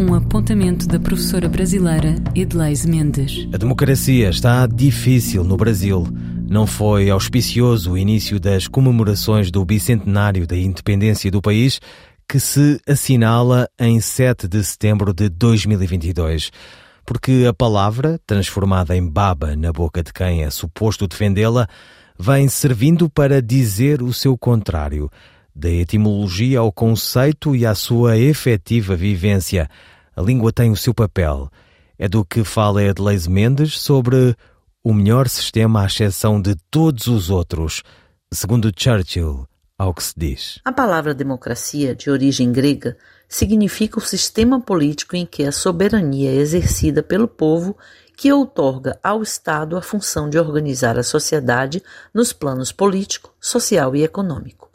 Um 0.00 0.14
apontamento 0.14 0.88
da 0.88 0.98
professora 0.98 1.50
brasileira 1.50 2.14
Edleise 2.34 2.88
Mendes. 2.88 3.46
A 3.52 3.58
democracia 3.58 4.30
está 4.30 4.66
difícil 4.66 5.44
no 5.44 5.58
Brasil. 5.58 6.08
Não 6.48 6.66
foi 6.66 7.10
auspicioso 7.10 7.92
o 7.92 7.98
início 7.98 8.40
das 8.40 8.66
comemorações 8.66 9.50
do 9.50 9.62
bicentenário 9.66 10.46
da 10.46 10.56
independência 10.56 11.30
do 11.30 11.42
país, 11.42 11.78
que 12.26 12.40
se 12.40 12.80
assinala 12.88 13.68
em 13.78 14.00
7 14.00 14.48
de 14.48 14.64
setembro 14.64 15.12
de 15.12 15.28
2022. 15.28 16.50
Porque 17.06 17.46
a 17.48 17.54
palavra, 17.54 18.20
transformada 18.26 18.96
em 18.96 19.08
baba 19.08 19.54
na 19.54 19.72
boca 19.72 20.02
de 20.02 20.12
quem 20.12 20.42
é 20.42 20.50
suposto 20.50 21.06
defendê-la, 21.06 21.68
vem 22.18 22.48
servindo 22.48 23.08
para 23.08 23.40
dizer 23.40 24.02
o 24.02 24.12
seu 24.12 24.36
contrário, 24.36 25.08
da 25.54 25.70
etimologia 25.70 26.58
ao 26.58 26.72
conceito 26.72 27.54
e 27.54 27.64
à 27.64 27.74
sua 27.74 28.18
efetiva 28.18 28.96
vivência. 28.96 29.70
A 30.14 30.20
língua 30.20 30.52
tem 30.52 30.70
o 30.70 30.76
seu 30.76 30.92
papel. 30.92 31.48
É 31.98 32.08
do 32.08 32.24
que 32.24 32.44
fala 32.44 32.82
Edleise 32.82 33.30
Mendes 33.30 33.78
sobre 33.78 34.36
o 34.82 34.92
melhor 34.92 35.28
sistema 35.28 35.82
à 35.82 35.86
exceção 35.86 36.40
de 36.40 36.54
todos 36.70 37.06
os 37.06 37.30
outros, 37.30 37.82
segundo 38.32 38.70
Churchill, 38.76 39.46
ao 39.78 39.94
que 39.94 40.02
se 40.02 40.14
diz. 40.16 40.60
A 40.64 40.72
palavra 40.72 41.14
democracia, 41.14 41.94
de 41.94 42.10
origem 42.10 42.52
grega, 42.52 42.96
significa 43.28 43.98
o 43.98 44.02
sistema 44.02 44.60
político 44.60 45.16
em 45.16 45.26
que 45.26 45.44
a 45.44 45.52
soberania 45.52 46.30
é 46.30 46.36
exercida 46.36 47.02
pelo 47.02 47.26
povo 47.26 47.76
que 48.16 48.32
outorga 48.32 48.98
ao 49.02 49.22
Estado 49.22 49.76
a 49.76 49.82
função 49.82 50.30
de 50.30 50.38
organizar 50.38 50.98
a 50.98 51.02
sociedade 51.02 51.82
nos 52.14 52.32
planos 52.32 52.72
político, 52.72 53.34
social 53.40 53.94
e 53.94 54.02
econômico. 54.02 54.70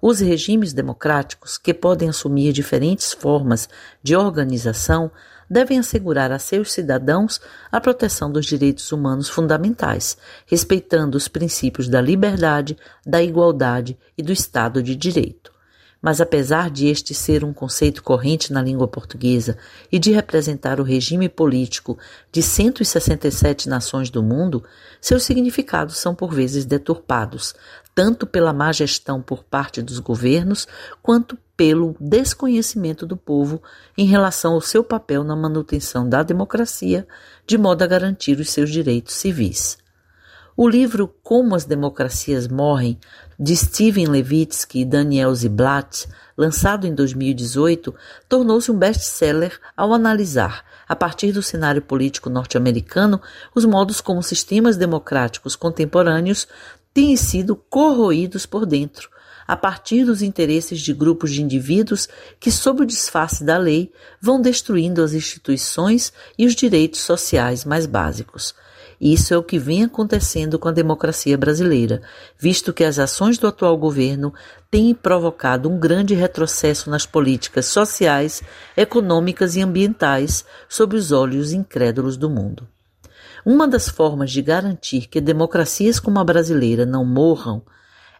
Os 0.00 0.20
regimes 0.20 0.72
democráticos, 0.72 1.56
que 1.56 1.72
podem 1.72 2.10
assumir 2.10 2.52
diferentes 2.52 3.12
formas 3.12 3.68
de 4.02 4.14
organização, 4.14 5.10
devem 5.48 5.78
assegurar 5.78 6.30
a 6.30 6.38
seus 6.38 6.72
cidadãos 6.72 7.40
a 7.72 7.80
proteção 7.80 8.30
dos 8.30 8.44
direitos 8.44 8.92
humanos 8.92 9.28
fundamentais, 9.28 10.16
respeitando 10.46 11.16
os 11.16 11.26
princípios 11.26 11.88
da 11.88 12.00
liberdade, 12.00 12.76
da 13.04 13.22
igualdade 13.22 13.98
e 14.16 14.22
do 14.22 14.32
Estado 14.32 14.82
de 14.82 14.94
Direito. 14.94 15.53
Mas 16.04 16.20
apesar 16.20 16.68
de 16.68 16.86
este 16.88 17.14
ser 17.14 17.42
um 17.42 17.54
conceito 17.54 18.02
corrente 18.02 18.52
na 18.52 18.60
língua 18.60 18.86
portuguesa 18.86 19.56
e 19.90 19.98
de 19.98 20.12
representar 20.12 20.78
o 20.78 20.82
regime 20.82 21.30
político 21.30 21.96
de 22.30 22.42
167 22.42 23.70
nações 23.70 24.10
do 24.10 24.22
mundo, 24.22 24.62
seus 25.00 25.22
significados 25.22 25.96
são 25.96 26.14
por 26.14 26.34
vezes 26.34 26.66
deturpados, 26.66 27.54
tanto 27.94 28.26
pela 28.26 28.52
má 28.52 28.70
gestão 28.70 29.22
por 29.22 29.44
parte 29.44 29.80
dos 29.80 29.98
governos, 29.98 30.68
quanto 31.02 31.38
pelo 31.56 31.96
desconhecimento 31.98 33.06
do 33.06 33.16
povo 33.16 33.62
em 33.96 34.04
relação 34.04 34.52
ao 34.52 34.60
seu 34.60 34.84
papel 34.84 35.24
na 35.24 35.34
manutenção 35.34 36.06
da 36.06 36.22
democracia, 36.22 37.08
de 37.46 37.56
modo 37.56 37.80
a 37.80 37.86
garantir 37.86 38.38
os 38.38 38.50
seus 38.50 38.68
direitos 38.68 39.14
civis. 39.14 39.78
O 40.56 40.68
livro 40.68 41.12
Como 41.20 41.56
as 41.56 41.64
Democracias 41.64 42.46
Morrem, 42.46 42.96
de 43.38 43.56
Steven 43.56 44.06
Levitsky 44.06 44.80
e 44.80 44.84
Daniel 44.84 45.34
Ziblatt, 45.34 46.06
lançado 46.36 46.86
em 46.86 46.94
2018, 46.94 47.94
tornou-se 48.28 48.70
um 48.70 48.78
best-seller 48.78 49.58
ao 49.76 49.92
analisar, 49.92 50.64
a 50.88 50.94
partir 50.94 51.32
do 51.32 51.42
cenário 51.42 51.82
político 51.82 52.28
norte-americano, 52.28 53.20
os 53.54 53.64
modos 53.64 54.00
como 54.00 54.22
sistemas 54.22 54.76
democráticos 54.76 55.56
contemporâneos 55.56 56.46
têm 56.92 57.16
sido 57.16 57.56
corroídos 57.56 58.46
por 58.46 58.66
dentro, 58.66 59.10
a 59.46 59.56
partir 59.56 60.04
dos 60.04 60.22
interesses 60.22 60.80
de 60.80 60.92
grupos 60.92 61.32
de 61.32 61.42
indivíduos 61.42 62.08
que, 62.40 62.50
sob 62.50 62.82
o 62.82 62.86
disfarce 62.86 63.44
da 63.44 63.58
lei, 63.58 63.92
vão 64.20 64.40
destruindo 64.40 65.02
as 65.02 65.12
instituições 65.12 66.12
e 66.38 66.46
os 66.46 66.54
direitos 66.54 67.00
sociais 67.00 67.64
mais 67.64 67.86
básicos. 67.86 68.54
Isso 69.00 69.34
é 69.34 69.36
o 69.36 69.42
que 69.42 69.58
vem 69.58 69.84
acontecendo 69.84 70.58
com 70.58 70.68
a 70.68 70.72
democracia 70.72 71.36
brasileira, 71.36 72.02
visto 72.38 72.72
que 72.72 72.84
as 72.84 72.98
ações 72.98 73.38
do 73.38 73.46
atual 73.46 73.76
governo 73.76 74.32
têm 74.70 74.94
provocado 74.94 75.68
um 75.68 75.78
grande 75.78 76.14
retrocesso 76.14 76.88
nas 76.90 77.06
políticas 77.06 77.66
sociais, 77.66 78.42
econômicas 78.76 79.56
e 79.56 79.62
ambientais 79.62 80.44
sob 80.68 80.96
os 80.96 81.12
olhos 81.12 81.52
incrédulos 81.52 82.16
do 82.16 82.30
mundo. 82.30 82.66
Uma 83.44 83.68
das 83.68 83.88
formas 83.88 84.30
de 84.30 84.40
garantir 84.40 85.06
que 85.06 85.20
democracias 85.20 86.00
como 86.00 86.18
a 86.18 86.24
brasileira 86.24 86.86
não 86.86 87.04
morram 87.04 87.62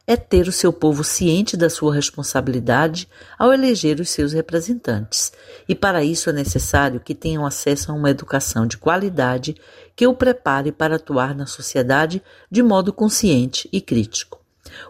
é 0.06 0.16
ter 0.16 0.46
o 0.46 0.52
seu 0.52 0.72
povo 0.72 1.02
ciente 1.02 1.56
da 1.56 1.70
sua 1.70 1.94
responsabilidade 1.94 3.08
ao 3.38 3.52
eleger 3.52 4.00
os 4.00 4.10
seus 4.10 4.32
representantes, 4.32 5.32
e 5.68 5.74
para 5.74 6.04
isso 6.04 6.28
é 6.28 6.32
necessário 6.32 7.00
que 7.00 7.14
tenham 7.14 7.46
acesso 7.46 7.90
a 7.90 7.94
uma 7.94 8.10
educação 8.10 8.66
de 8.66 8.76
qualidade 8.76 9.56
que 9.96 10.06
o 10.06 10.14
prepare 10.14 10.70
para 10.70 10.96
atuar 10.96 11.34
na 11.34 11.46
sociedade 11.46 12.22
de 12.50 12.62
modo 12.62 12.92
consciente 12.92 13.68
e 13.72 13.80
crítico. 13.80 14.40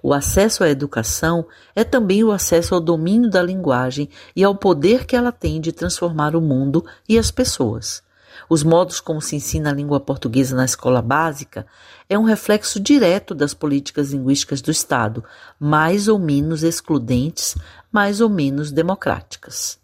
O 0.03 0.13
acesso 0.13 0.65
à 0.65 0.69
educação 0.69 1.47
é 1.75 1.85
também 1.85 2.25
o 2.25 2.33
acesso 2.33 2.75
ao 2.75 2.81
domínio 2.81 3.31
da 3.31 3.43
linguagem 3.43 4.09
e 4.35 4.43
ao 4.43 4.55
poder 4.55 5.05
que 5.05 5.17
ela 5.17 5.33
tem 5.33 5.61
de 5.61 5.73
transformar 5.73 6.35
o 6.35 6.41
mundo 6.41 6.85
e 7.09 7.19
as 7.19 7.31
pessoas. 7.31 8.03
Os 8.49 8.63
modos 8.63 9.01
como 9.01 9.21
se 9.21 9.37
ensina 9.37 9.71
a 9.71 9.75
língua 9.75 10.01
portuguesa 10.01 10.57
na 10.57 10.65
escola 10.65 11.01
básica 11.01 11.67
é 12.09 12.19
um 12.19 12.23
reflexo 12.25 12.79
direto 12.79 13.35
das 13.35 13.55
políticas 13.55 14.13
linguísticas 14.13 14.61
do 14.61 14.71
Estado, 14.71 15.25
mais 15.59 16.09
ou 16.09 16.19
menos 16.19 16.63
excludentes, 16.63 17.57
mais 17.91 18.21
ou 18.21 18.29
menos 18.29 18.71
democráticas. 18.71 19.79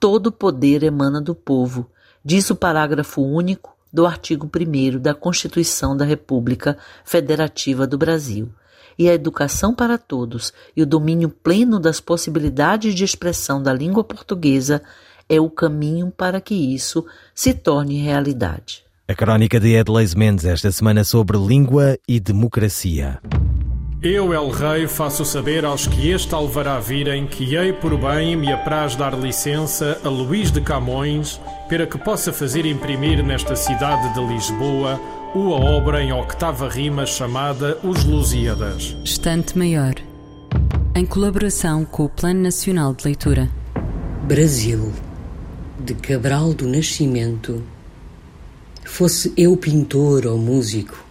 Todo 0.00 0.32
poder 0.32 0.82
emana 0.82 1.20
do 1.20 1.34
povo, 1.34 1.90
diz 2.24 2.50
o 2.50 2.56
parágrafo 2.56 3.22
único 3.22 3.74
do 3.92 4.06
artigo 4.06 4.50
1 4.52 4.98
da 4.98 5.14
Constituição 5.14 5.96
da 5.96 6.04
República 6.04 6.76
Federativa 7.04 7.86
do 7.86 7.96
Brasil. 7.96 8.50
E 8.98 9.08
a 9.08 9.14
educação 9.14 9.74
para 9.74 9.98
todos 9.98 10.52
e 10.76 10.82
o 10.82 10.86
domínio 10.86 11.28
pleno 11.28 11.78
das 11.78 12.00
possibilidades 12.00 12.94
de 12.94 13.04
expressão 13.04 13.62
da 13.62 13.72
língua 13.72 14.04
portuguesa 14.04 14.82
é 15.28 15.40
o 15.40 15.50
caminho 15.50 16.10
para 16.10 16.40
que 16.40 16.54
isso 16.54 17.04
se 17.34 17.54
torne 17.54 18.00
realidade. 18.00 18.83
A 19.06 19.14
crónica 19.14 19.60
de 19.60 19.74
Edleis 19.74 20.14
Mendes 20.14 20.46
esta 20.46 20.72
semana 20.72 21.04
sobre 21.04 21.36
língua 21.36 21.98
e 22.08 22.18
democracia. 22.18 23.20
Eu, 24.00 24.32
El 24.32 24.48
Rei, 24.48 24.88
faço 24.88 25.26
saber 25.26 25.62
aos 25.62 25.86
que 25.86 26.08
este 26.08 26.34
alvará 26.34 26.80
virem 26.80 27.26
que 27.26 27.54
hei 27.54 27.70
por 27.70 27.98
bem 27.98 28.34
me 28.34 28.50
apraz 28.50 28.96
dar 28.96 29.12
licença 29.12 30.00
a 30.02 30.08
Luís 30.08 30.50
de 30.50 30.62
Camões 30.62 31.38
para 31.68 31.86
que 31.86 31.98
possa 31.98 32.32
fazer 32.32 32.64
imprimir 32.64 33.22
nesta 33.22 33.54
cidade 33.54 34.14
de 34.14 34.26
Lisboa 34.26 34.98
uma 35.34 35.56
obra 35.56 36.02
em 36.02 36.10
octava 36.10 36.66
rima 36.66 37.04
chamada 37.04 37.76
Os 37.84 38.04
Lusíadas. 38.04 38.96
Estante 39.04 39.58
Maior, 39.58 39.96
em 40.94 41.04
colaboração 41.04 41.84
com 41.84 42.06
o 42.06 42.08
Plano 42.08 42.40
Nacional 42.40 42.94
de 42.94 43.04
Leitura. 43.04 43.50
Brasil 44.26 44.94
de 45.78 45.92
Cabral 45.92 46.54
do 46.54 46.66
Nascimento, 46.66 47.62
fosse 48.84 49.32
eu 49.36 49.56
pintor 49.56 50.26
ou 50.26 50.38
músico, 50.38 51.04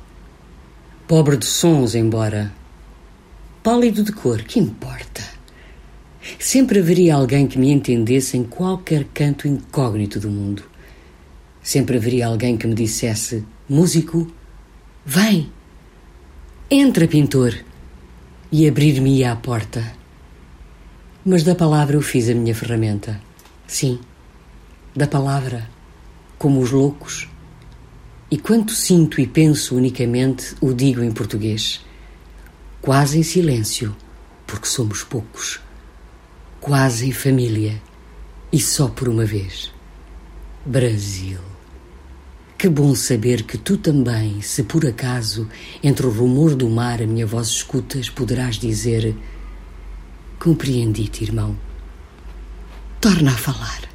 pobre 1.07 1.37
de 1.37 1.45
sons, 1.45 1.95
embora, 1.95 2.53
pálido 3.61 4.03
de 4.03 4.11
cor, 4.11 4.41
que 4.43 4.59
importa? 4.59 5.23
Sempre 6.39 6.79
haveria 6.79 7.15
alguém 7.15 7.47
que 7.47 7.59
me 7.59 7.71
entendesse 7.71 8.37
em 8.37 8.43
qualquer 8.43 9.05
canto 9.13 9.47
incógnito 9.47 10.19
do 10.19 10.29
mundo. 10.29 10.63
Sempre 11.61 11.97
haveria 11.97 12.27
alguém 12.27 12.55
que 12.55 12.65
me 12.65 12.73
dissesse: 12.73 13.43
Músico, 13.67 14.31
vem, 15.05 15.51
entra, 16.71 17.07
pintor, 17.07 17.53
e 18.49 18.67
abrir-me-ia 18.67 19.33
a 19.33 19.35
porta. 19.35 19.93
Mas 21.25 21.43
da 21.43 21.55
palavra 21.55 21.97
eu 21.97 22.01
fiz 22.01 22.29
a 22.29 22.33
minha 22.33 22.55
ferramenta. 22.55 23.19
Sim 23.67 23.99
da 24.95 25.07
palavra, 25.07 25.67
como 26.37 26.59
os 26.59 26.71
loucos. 26.71 27.27
E 28.33 28.37
quanto 28.39 28.73
sinto 28.73 29.21
e 29.21 29.27
penso 29.27 29.75
unicamente, 29.75 30.55
o 30.59 30.73
digo 30.73 31.03
em 31.03 31.11
português, 31.11 31.85
quase 32.81 33.19
em 33.19 33.21
silêncio, 33.21 33.95
porque 34.47 34.65
somos 34.65 35.03
poucos, 35.03 35.59
quase 36.59 37.07
em 37.07 37.11
família 37.11 37.79
e 38.51 38.59
só 38.59 38.87
por 38.87 39.07
uma 39.07 39.23
vez. 39.23 39.71
Brasil. 40.65 41.37
Que 42.57 42.67
bom 42.67 42.95
saber 42.95 43.43
que 43.43 43.55
tu 43.55 43.77
também, 43.77 44.41
se 44.41 44.63
por 44.63 44.83
acaso, 44.83 45.47
entre 45.83 46.07
o 46.07 46.09
rumor 46.09 46.55
do 46.55 46.67
mar 46.67 47.03
a 47.03 47.05
minha 47.05 47.27
voz 47.27 47.49
escutas, 47.49 48.09
poderás 48.09 48.55
dizer: 48.55 49.15
Compreendi-te, 50.39 51.23
irmão. 51.23 51.55
Torna 52.99 53.29
a 53.29 53.37
falar. 53.37 53.92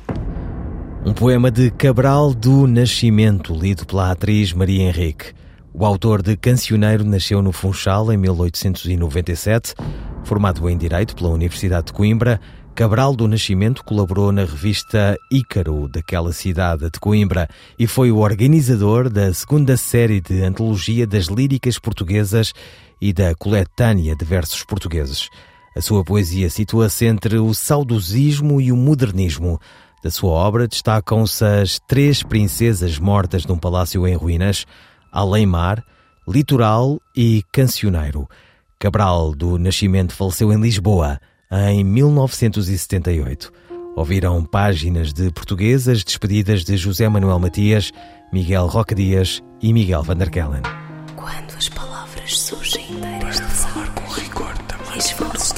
Um 1.06 1.14
poema 1.14 1.50
de 1.50 1.70
Cabral 1.70 2.34
do 2.34 2.66
Nascimento, 2.66 3.54
lido 3.54 3.86
pela 3.86 4.10
atriz 4.10 4.52
Maria 4.52 4.82
Henrique. 4.82 5.32
O 5.72 5.86
autor 5.86 6.20
de 6.20 6.36
Cancioneiro 6.36 7.04
nasceu 7.04 7.40
no 7.40 7.52
Funchal 7.52 8.12
em 8.12 8.16
1897. 8.16 9.74
Formado 10.24 10.68
em 10.68 10.76
Direito 10.76 11.14
pela 11.14 11.30
Universidade 11.30 11.86
de 11.86 11.92
Coimbra, 11.92 12.40
Cabral 12.74 13.14
do 13.14 13.28
Nascimento 13.28 13.84
colaborou 13.84 14.32
na 14.32 14.44
revista 14.44 15.16
Ícaro, 15.32 15.88
daquela 15.88 16.32
cidade 16.32 16.90
de 16.90 17.00
Coimbra, 17.00 17.48
e 17.78 17.86
foi 17.86 18.10
o 18.10 18.18
organizador 18.18 19.08
da 19.08 19.32
segunda 19.32 19.76
série 19.76 20.20
de 20.20 20.42
antologia 20.42 21.06
das 21.06 21.26
líricas 21.26 21.78
portuguesas 21.78 22.52
e 23.00 23.12
da 23.12 23.34
coletânea 23.36 24.16
de 24.16 24.24
versos 24.24 24.64
portugueses. 24.64 25.28
A 25.76 25.80
sua 25.80 26.02
poesia 26.04 26.50
situa-se 26.50 27.06
entre 27.06 27.38
o 27.38 27.54
saudosismo 27.54 28.60
e 28.60 28.72
o 28.72 28.76
modernismo, 28.76 29.60
Da 30.02 30.10
sua 30.10 30.30
obra 30.30 30.68
destacam-se 30.68 31.44
as 31.44 31.80
Três 31.88 32.22
Princesas 32.22 32.98
Mortas 32.98 33.44
num 33.44 33.58
Palácio 33.58 34.06
em 34.06 34.14
Ruínas, 34.14 34.64
Além-Mar, 35.12 35.84
Litoral 36.26 37.00
e 37.16 37.42
Cancioneiro. 37.52 38.28
Cabral 38.78 39.34
do 39.34 39.58
Nascimento 39.58 40.14
faleceu 40.14 40.52
em 40.52 40.60
Lisboa 40.60 41.18
em 41.50 41.82
1978. 41.82 43.52
Ouviram 43.96 44.44
páginas 44.44 45.12
de 45.12 45.32
portuguesas 45.32 46.04
despedidas 46.04 46.64
de 46.64 46.76
José 46.76 47.08
Manuel 47.08 47.40
Matias, 47.40 47.90
Miguel 48.32 48.66
Roque 48.66 48.94
Dias 48.94 49.42
e 49.60 49.72
Miguel 49.72 50.04
van 50.04 50.16
der 50.16 50.30
Kellen. 50.30 50.62
Quando 51.16 51.56
as 51.56 51.68
palavras 51.68 52.38
surgem 52.38 52.92
inteiras 52.92 53.36
de 53.36 53.42
falar 53.42 53.92
com 53.94 54.12
rigor 54.12 54.56
também. 54.68 55.57